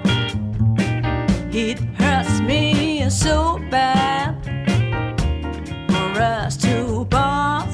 it 1.53 1.77
hurts 1.99 2.39
me 2.39 3.09
so 3.09 3.59
bad. 3.69 4.33
For 5.89 6.21
us 6.21 6.55
to 6.63 7.05
part, 7.09 7.67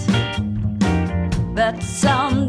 but 1.54 1.84
some. 1.84 2.43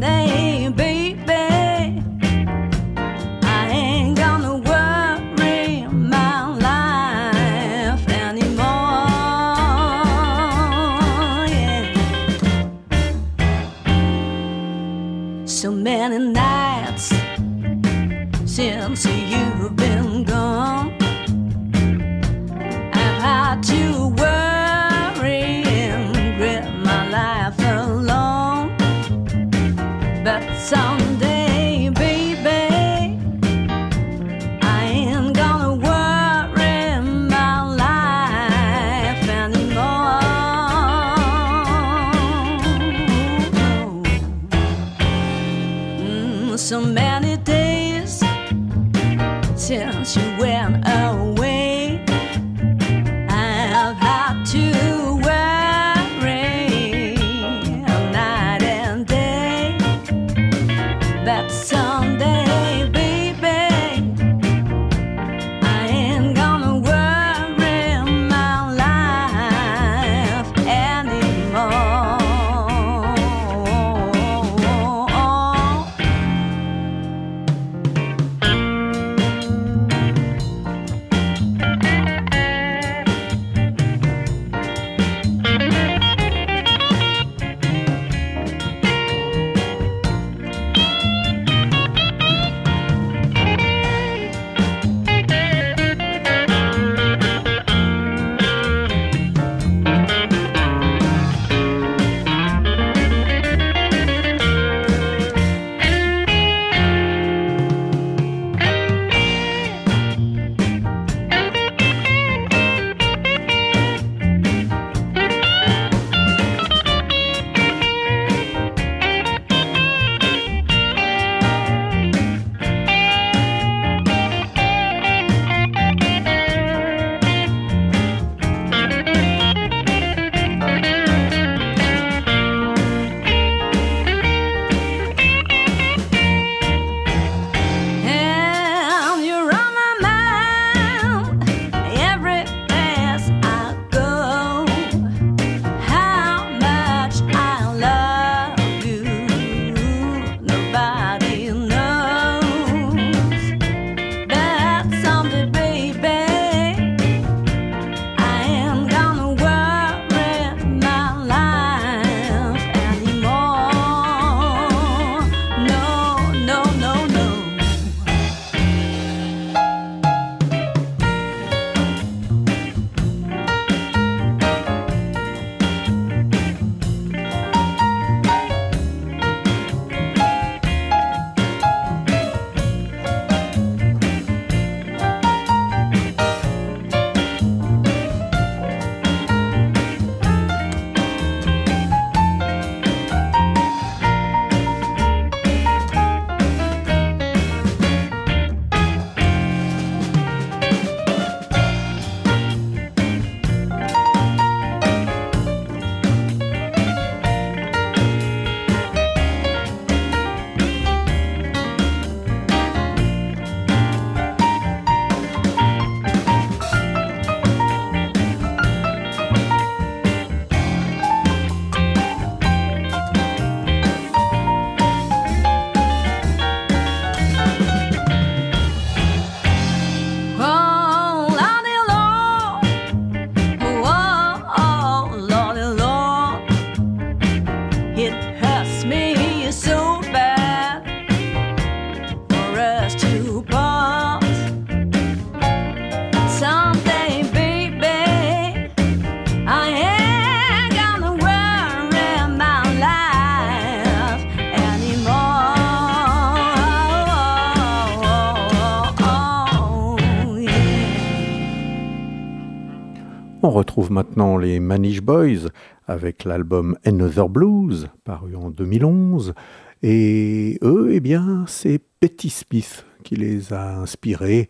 Retrouve 263.74 263.90
maintenant 263.90 264.36
les 264.36 264.60
Manish 264.60 265.00
Boys 265.02 265.48
avec 265.88 266.22
l'album 266.22 266.78
Another 266.84 267.28
Blues, 267.28 267.88
paru 268.04 268.36
en 268.36 268.50
2011. 268.50 269.34
Et 269.82 270.60
eux, 270.62 270.90
eh 270.92 271.00
bien, 271.00 271.44
c'est 271.48 271.80
Petty 271.98 272.30
Smith 272.30 272.86
qui 273.02 273.16
les 273.16 273.52
a 273.52 273.78
inspirés. 273.80 274.48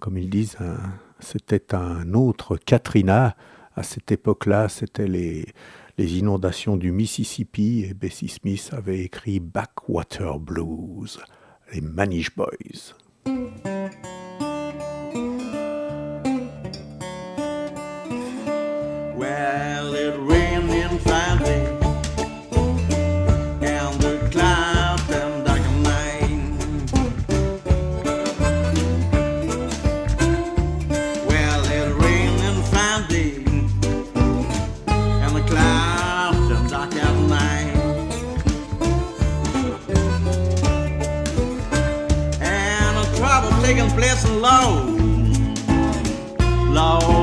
Comme 0.00 0.18
ils 0.18 0.28
disent, 0.28 0.56
un- 0.58 0.94
c'était 1.20 1.76
un 1.76 2.12
autre 2.12 2.56
Katrina. 2.56 3.36
À 3.76 3.84
cette 3.84 4.10
époque-là, 4.10 4.68
c'était 4.68 5.06
les, 5.06 5.46
les 5.96 6.18
inondations 6.18 6.76
du 6.76 6.90
Mississippi 6.90 7.84
et 7.88 7.94
Bessie 7.94 8.26
Smith 8.26 8.70
avait 8.72 8.98
écrit 9.04 9.38
Backwater 9.38 10.40
Blues, 10.40 11.20
les 11.72 11.80
Manish 11.82 12.34
Boys. 12.34 12.96
Well, 19.20 19.92
it 19.92 20.16
rained 20.18 20.70
in 20.70 20.98
Friday, 21.00 21.66
and 23.60 24.00
the 24.00 24.16
dark 24.32 25.10
night. 25.84 26.40
Well, 31.28 31.64
it 31.66 31.92
rained 32.02 32.40
in 32.48 32.62
Friday, 32.72 33.44
and 34.86 35.36
the 35.36 35.42
dark 36.70 36.94
night. 37.28 37.76
And 42.40 42.96
the 42.96 43.04
trouble 43.18 43.52
taking 43.60 43.90
place 43.90 44.24
low, 44.30 44.68
low 46.72 47.19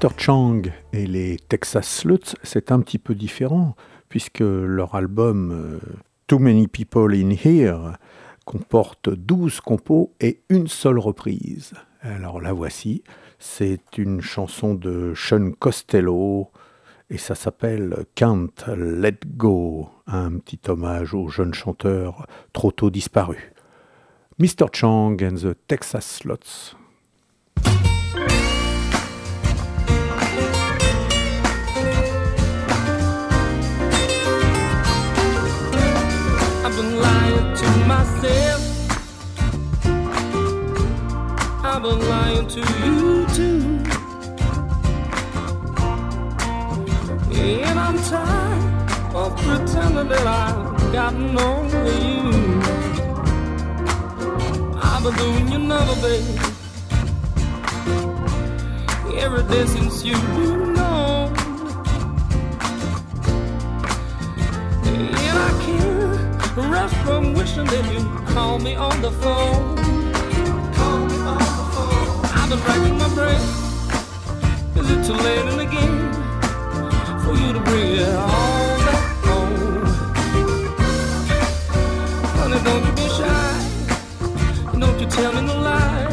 Mr. 0.00 0.10
Chang 0.16 0.62
et 0.92 1.08
les 1.08 1.38
Texas 1.48 1.88
Sluts, 1.88 2.36
c'est 2.44 2.70
un 2.70 2.78
petit 2.78 2.98
peu 2.98 3.16
différent, 3.16 3.74
puisque 4.08 4.44
leur 4.44 4.94
album 4.94 5.50
euh, 5.50 5.80
Too 6.28 6.38
Many 6.38 6.68
People 6.68 7.12
in 7.16 7.30
Here 7.30 7.96
comporte 8.44 9.08
12 9.12 9.60
compos 9.60 10.12
et 10.20 10.42
une 10.50 10.68
seule 10.68 11.00
reprise. 11.00 11.72
Alors 12.00 12.40
la 12.40 12.52
voici, 12.52 13.02
c'est 13.40 13.98
une 13.98 14.20
chanson 14.20 14.74
de 14.74 15.14
Sean 15.16 15.50
Costello 15.58 16.52
et 17.10 17.18
ça 17.18 17.34
s'appelle 17.34 18.04
Can't 18.14 18.68
Let 18.68 19.18
Go, 19.26 19.88
un 20.06 20.38
petit 20.38 20.60
hommage 20.68 21.12
au 21.12 21.26
jeune 21.26 21.54
chanteur 21.54 22.24
trop 22.52 22.70
tôt 22.70 22.90
disparu. 22.90 23.52
Mr. 24.38 24.66
Chang 24.72 25.16
and 25.20 25.38
the 25.42 25.56
Texas 25.66 26.20
Sluts. 26.20 26.76
I've 41.78 41.84
been 41.84 42.08
lying 42.08 42.48
to 42.48 42.58
you 42.58 43.26
too. 43.36 43.84
And 47.38 47.78
I'm 47.78 47.96
tired 48.02 49.14
of 49.14 49.36
pretending 49.36 50.08
that 50.08 50.26
I've 50.26 50.92
gotten 50.92 51.38
over 51.38 51.84
you. 52.02 52.32
I've 54.82 55.04
been 55.04 55.14
doing 55.14 55.48
you 55.50 55.54
another 55.54 55.94
baby. 56.02 56.40
Every 59.16 59.44
day 59.44 59.64
since 59.66 60.04
you've 60.04 60.20
been 60.34 60.74
gone. 60.74 61.32
And 64.82 65.16
I 65.16 65.50
can't 65.64 66.56
rest 66.72 66.96
from 67.04 67.34
wishing 67.34 67.66
that 67.66 67.92
you'd 67.92 68.26
call 68.34 68.58
me 68.58 68.74
on 68.74 69.00
the 69.00 69.12
phone. 69.12 69.77
Been 72.48 72.60
racking 72.60 72.96
my 72.96 73.08
brain. 73.14 73.42
Is 74.76 74.90
it 74.90 75.04
too 75.04 75.12
late 75.12 75.46
in 75.50 75.56
the 75.58 75.66
game 75.66 76.12
for 77.22 77.34
you 77.36 77.52
to 77.52 77.60
bring 77.60 77.96
it 77.96 78.14
all 78.14 78.78
back 78.86 79.24
home? 79.26 79.84
Honey, 82.38 82.60
don't 82.64 82.84
you 82.86 82.92
be 82.92 83.06
shy. 83.18 83.50
Don't 84.78 84.98
you 84.98 85.06
tell 85.08 85.32
me 85.34 85.42
no 85.42 85.56
lie. 85.60 86.06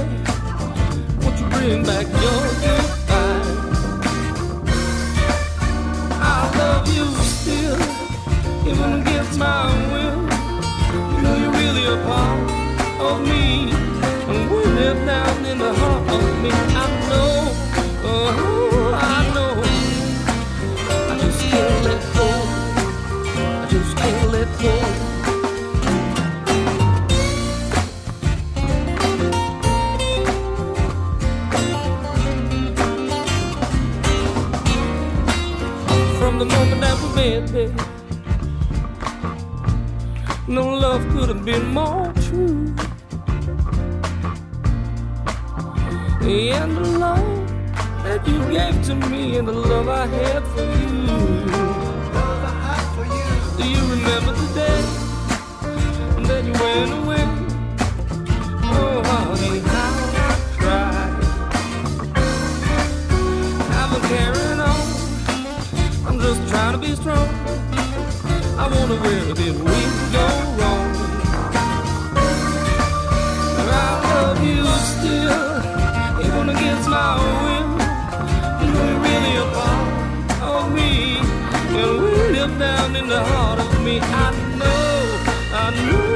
Won't 1.21 1.39
you 1.39 1.47
bring 1.55 1.83
back 1.83 2.05
your 2.23 2.43
goodbye? 2.65 3.43
I 6.19 6.51
love 6.57 6.85
you 6.93 7.05
still, 7.23 7.79
even 8.67 8.89
against 9.01 9.39
my 9.39 9.71
will. 9.93 10.19
You 11.15 11.21
know 11.21 11.35
you're 11.37 11.51
really 11.51 11.85
a 11.85 11.97
part 12.03 12.39
of 12.99 13.21
me, 13.21 13.71
live 14.75 15.05
down 15.05 15.45
in 15.45 15.57
the 15.57 15.73
heart 15.73 16.09
of 16.09 16.23
me. 16.43 16.51
I 16.51 16.87
know, 17.09 17.31
oh, 18.03 18.91
I 18.93 19.33
know. 19.33 19.53
I 21.11 21.17
just 21.17 21.39
can't 21.49 21.83
let 21.87 22.01
go. 22.19 22.29
I 23.61 23.67
just 23.69 23.97
can't 23.97 24.31
let 24.35 24.49
go. 24.61 24.75
From 36.19 36.33
the 36.39 36.45
moment 36.45 36.81
that 36.81 36.95
we 37.01 37.07
met, 37.15 37.51
baby. 37.53 37.81
No 40.47 40.67
love 40.67 41.01
could 41.11 41.29
have 41.29 41.45
been 41.45 41.65
more 41.67 42.11
true. 42.27 42.64
And 46.27 46.75
the 46.75 46.81
love 46.81 47.47
that 48.03 48.27
you 48.27 48.39
gave 48.49 48.83
to 48.85 48.95
me, 48.95 49.37
and 49.37 49.47
the 49.47 49.51
love 49.53 49.87
I 49.87 50.07
had 50.07 50.43
for 50.53 50.63
you. 50.63 50.87
Do 53.57 53.63
you 53.69 53.81
remember 53.93 54.33
the 54.33 54.47
day 54.55 54.81
that 56.27 56.43
you 56.43 56.53
went 56.53 56.91
away? 56.99 57.25
Oh, 58.63 59.03
honey, 59.05 59.59
how 59.59 59.93
I 60.17 60.35
cried. 60.57 61.13
I've 63.77 63.89
been 63.91 64.03
carrying 64.09 64.61
on. 64.61 64.85
I'm 66.07 66.17
just 66.19 66.41
trying 66.49 66.73
to 66.73 66.79
be 66.79 66.95
strong. 66.95 67.29
I 68.57 68.67
wonder 68.67 68.95
where 68.95 69.33
did 69.35 69.55
we 69.63 70.04
against 76.85 76.89
my 76.89 77.17
will. 77.43 77.67
You're 78.65 78.99
really 79.01 79.35
a 79.37 79.45
part 79.53 80.41
of 80.41 80.73
me, 80.73 81.17
and 81.17 82.01
we 82.01 82.37
live 82.37 82.59
down 82.59 82.95
in 82.95 83.07
the 83.07 83.23
heart 83.23 83.59
of 83.59 83.83
me. 83.83 83.99
I 83.99 84.31
know, 84.57 85.19
I 85.53 85.71
know, 85.71 86.14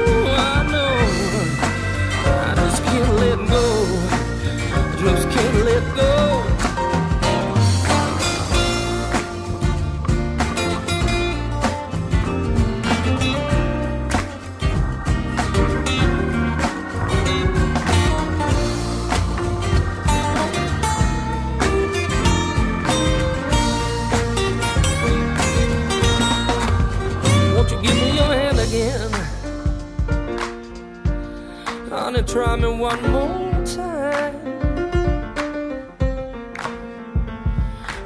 try 32.32 32.54
me 32.54 32.68
one 32.68 33.02
more 33.10 33.64
time. 33.64 34.36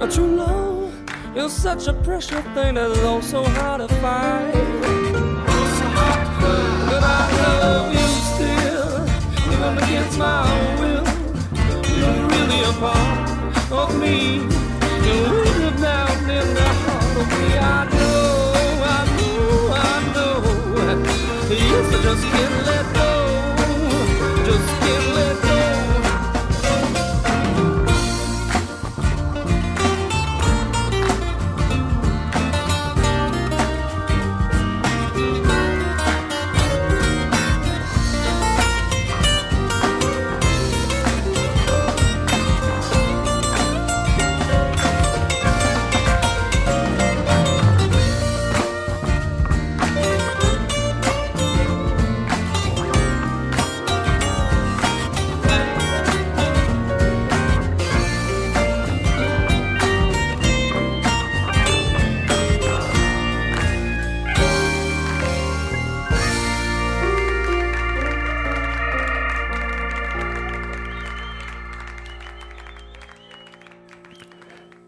A 0.01 0.09
true 0.09 0.37
love 0.37 0.95
is 1.37 1.53
such 1.53 1.89
a 1.89 1.93
precious 1.93 2.43
thing 2.55 2.77
that's 2.77 2.99
also 3.01 3.45
hard 3.45 3.83
to 3.83 3.89
find. 3.97 4.55
But 6.89 7.03
I 7.03 7.23
love 7.43 7.93
you 7.93 8.09
still, 8.33 9.05
even 9.53 9.77
against 9.85 10.19
my 10.19 10.45
will. 10.81 11.05
You're 11.99 12.27
really 12.33 12.61
a 12.63 12.73
part 12.81 13.73
of 13.73 14.01
me. 14.01 14.17
You 15.07 15.21
live 15.61 15.81
down 15.83 16.31
in 16.31 16.49
the 16.59 16.69
heart 16.83 17.17
of 17.21 17.29
me. 17.41 17.59
I 17.59 17.85
know, 17.93 18.55
I 18.89 19.01
know, 19.21 19.65
I 19.75 19.97
know. 20.15 20.35
Yes, 21.51 21.95
I 21.95 22.03
just 22.03 22.25
can't 22.33 22.67
let 22.67 22.84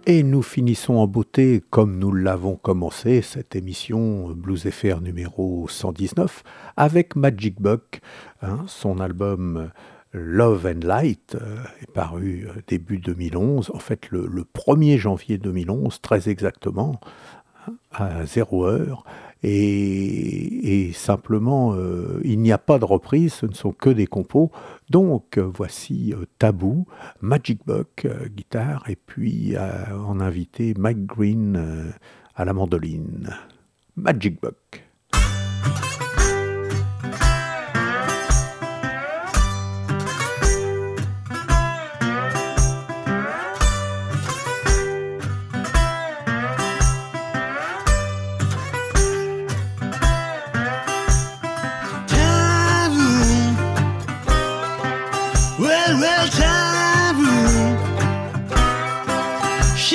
Et 0.08 0.22
nous 0.22 0.42
finissons 0.42 0.94
en 0.94 1.08
beauté, 1.08 1.64
comme 1.70 1.98
nous 1.98 2.12
l'avons 2.12 2.54
commencé, 2.54 3.22
cette 3.22 3.56
émission 3.56 4.30
Blues 4.30 4.70
FR 4.70 5.00
numéro 5.00 5.66
119, 5.68 6.44
avec 6.76 7.16
Magic 7.16 7.60
Buck. 7.60 8.00
hein, 8.40 8.64
son 8.68 9.00
album 9.00 9.70
Love 10.12 10.66
and 10.66 10.86
Light 10.86 11.34
euh, 11.34 11.56
est 11.82 11.90
paru 11.90 12.46
euh, 12.48 12.60
début 12.68 12.98
2011, 12.98 13.72
en 13.74 13.80
fait 13.80 14.08
le, 14.12 14.28
le 14.28 14.44
1er 14.44 14.96
janvier 14.96 15.38
2011, 15.38 16.00
très 16.00 16.28
exactement, 16.28 17.00
hein, 17.66 17.74
à 17.90 18.24
0 18.26 18.64
heure. 18.64 19.04
Et, 19.42 20.92
simplement, 20.92 21.74
euh, 21.74 22.20
il 22.24 22.40
n'y 22.40 22.52
a 22.52 22.58
pas 22.58 22.78
de 22.78 22.84
reprise, 22.84 23.34
ce 23.34 23.46
ne 23.46 23.54
sont 23.54 23.72
que 23.72 23.90
des 23.90 24.06
compos. 24.06 24.50
Donc 24.90 25.38
euh, 25.38 25.42
voici 25.42 26.14
euh, 26.14 26.24
Tabou, 26.38 26.86
Magic 27.20 27.60
Buck, 27.66 28.04
euh, 28.04 28.28
guitare, 28.28 28.84
et 28.88 28.96
puis 28.96 29.54
en 29.58 30.20
invité 30.20 30.74
Mike 30.76 31.06
Green 31.06 31.92
à 32.34 32.44
la 32.44 32.52
mandoline. 32.52 33.30
Magic 33.96 34.40
Buck. 34.40 34.82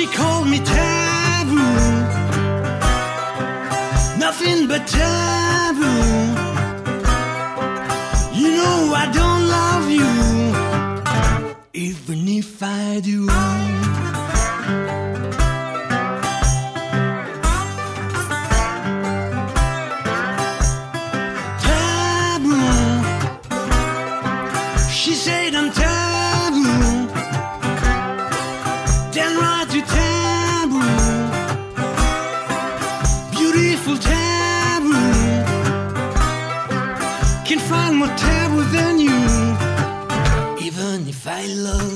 She 0.02 0.08
called 0.08 0.48
me 0.48 0.58
taboo. 0.58 1.76
Nothing 4.18 4.66
but 4.66 4.84
taboo. 4.88 6.02
You 8.34 8.48
know 8.56 8.94
I 9.02 9.06
don't 9.18 9.44
love 9.58 9.88
you. 10.00 10.12
Even 11.72 12.26
if 12.26 12.60
I 12.64 12.98
do. 12.98 13.71
I 41.24 41.46
love 41.54 41.91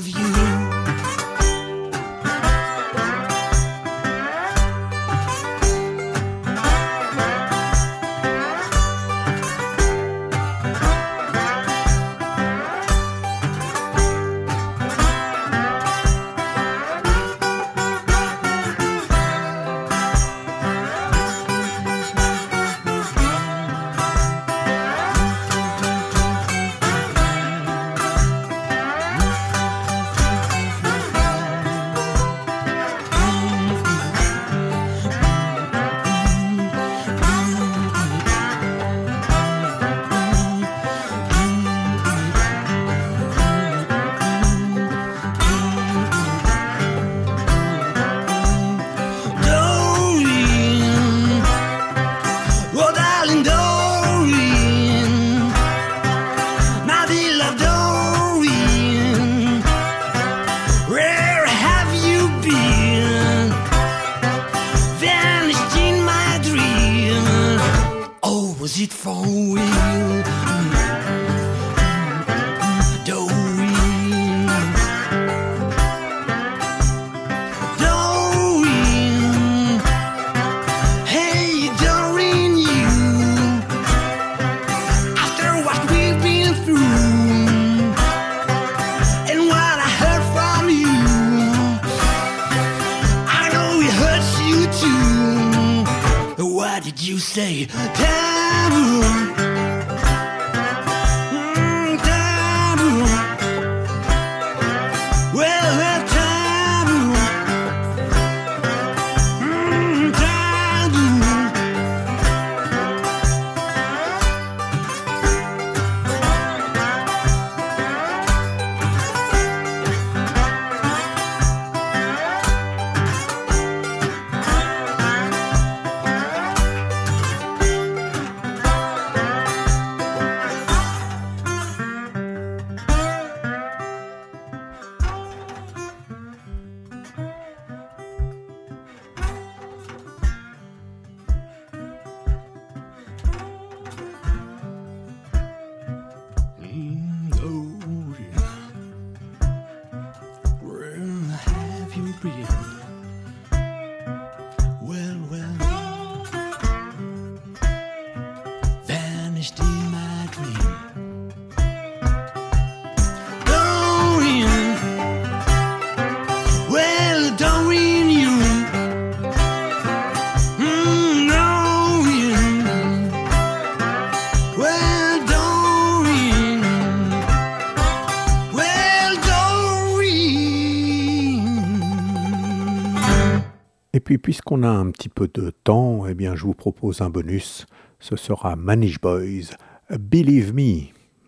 puis, 184.07 184.17
puisqu'on 184.17 184.63
a 184.63 184.69
un 184.69 184.89
petit 184.91 185.09
peu 185.09 185.29
de 185.33 185.49
temps, 185.49 186.07
eh 186.07 186.13
bien, 186.13 186.33
je 186.33 186.43
vous 186.43 186.53
propose 186.53 187.01
un 187.01 187.09
bonus. 187.09 187.65
Ce 187.99 188.15
sera 188.15 188.55
Manage 188.55 189.01
Boys, 189.01 189.57
Believe 189.99 190.53
Me. 190.53 190.83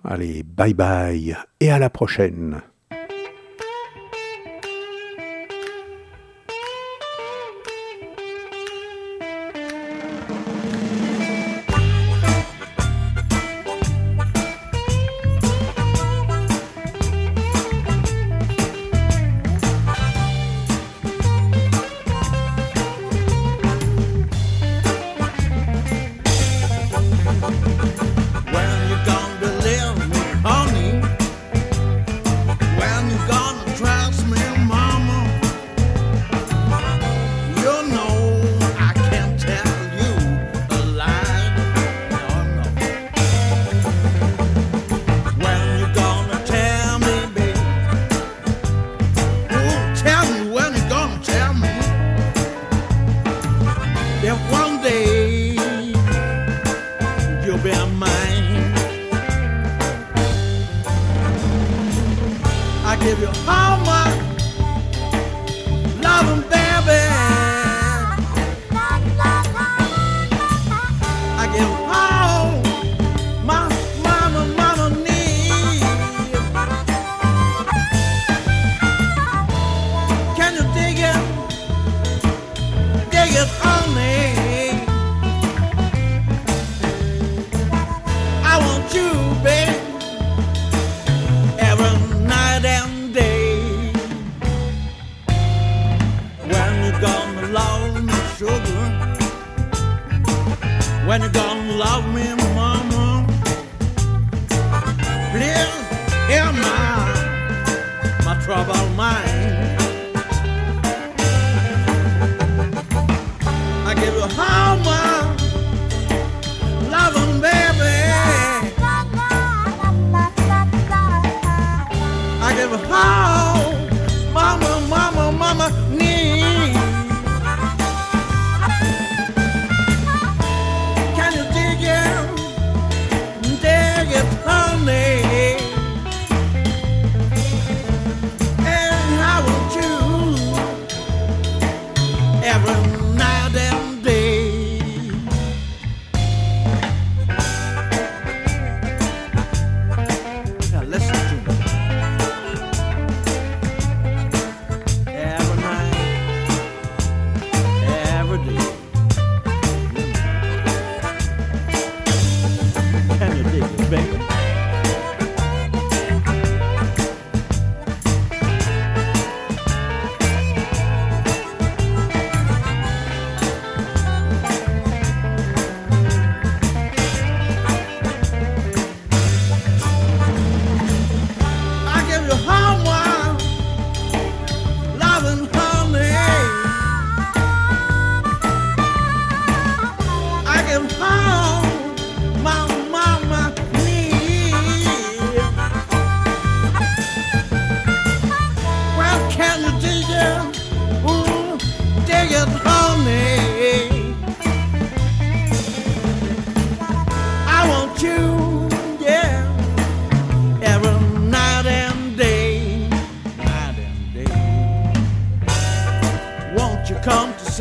Allez, 0.06 0.44
bye 0.44 0.74
bye 0.74 1.36
et 1.60 1.72
à 1.72 1.78
la 1.78 1.90
prochaine. 1.90 2.62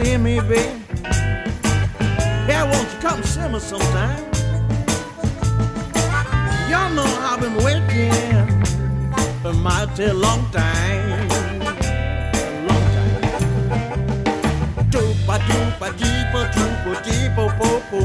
To 0.09 0.19
me, 0.19 0.41
babe? 0.41 0.81
Yeah, 2.49 2.65
won't 2.71 2.89
you 2.93 2.99
come 3.01 3.23
see 3.23 3.47
me 3.49 3.59
sometime? 3.61 4.25
Y'all 6.71 6.91
know 6.97 7.11
I've 7.29 7.41
been 7.41 7.57
waiting 7.57 8.13
a 9.45 9.53
mighty 9.53 10.11
long 10.13 10.43
time. 10.51 11.29
Long 12.69 12.85
time. 12.97 13.23
Doopa 14.93 15.37
doopa 15.49 15.89
deepa 16.01 16.41
doopa 16.55 16.93
deepa 17.05 17.45
po 17.59 17.71
po. 17.91 18.01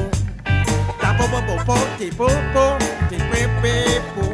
Da 1.00 1.10
po 1.18 1.26
po 1.32 1.40
po 1.48 1.56
po 1.68 1.78
ti 1.98 2.10
po 2.12 2.28
po 2.54 2.66
ti 3.10 3.18
pe 3.32 3.42
pe 3.62 3.76
po. 4.14 4.33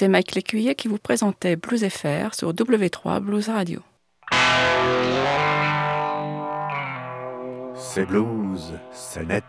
C'était 0.00 0.08
Mike 0.08 0.34
Lécuyer 0.34 0.74
qui 0.74 0.88
vous 0.88 0.96
présentait 0.96 1.56
Blues 1.56 1.86
FR 1.86 2.32
sur 2.32 2.54
W3 2.54 3.20
Blues 3.20 3.50
Radio. 3.50 3.82
C'est 7.74 8.06
blues, 8.06 8.78
c'est 8.92 9.26
net. 9.26 9.44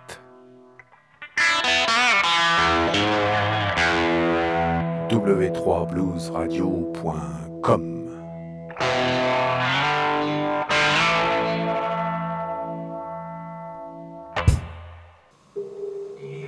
w3bluesradio.com 5.09 8.09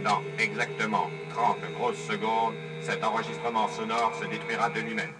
Dans 0.03 0.21
exactement 0.39 1.07
30 1.43 1.57
grosses 1.77 1.97
secondes, 2.07 2.53
cet 2.79 3.03
enregistrement 3.03 3.67
sonore 3.67 4.13
se 4.17 4.25
détruira 4.27 4.69
de 4.69 4.79
lui-même. 4.79 5.13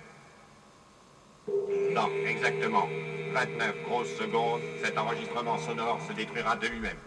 Dans 1.94 2.08
exactement 2.26 2.88
29 3.34 3.84
grosses 3.84 4.16
secondes, 4.16 4.62
cet 4.82 4.98
enregistrement 4.98 5.58
sonore 5.58 6.00
se 6.08 6.14
détruira 6.14 6.56
de 6.56 6.68
lui-même. 6.68 6.98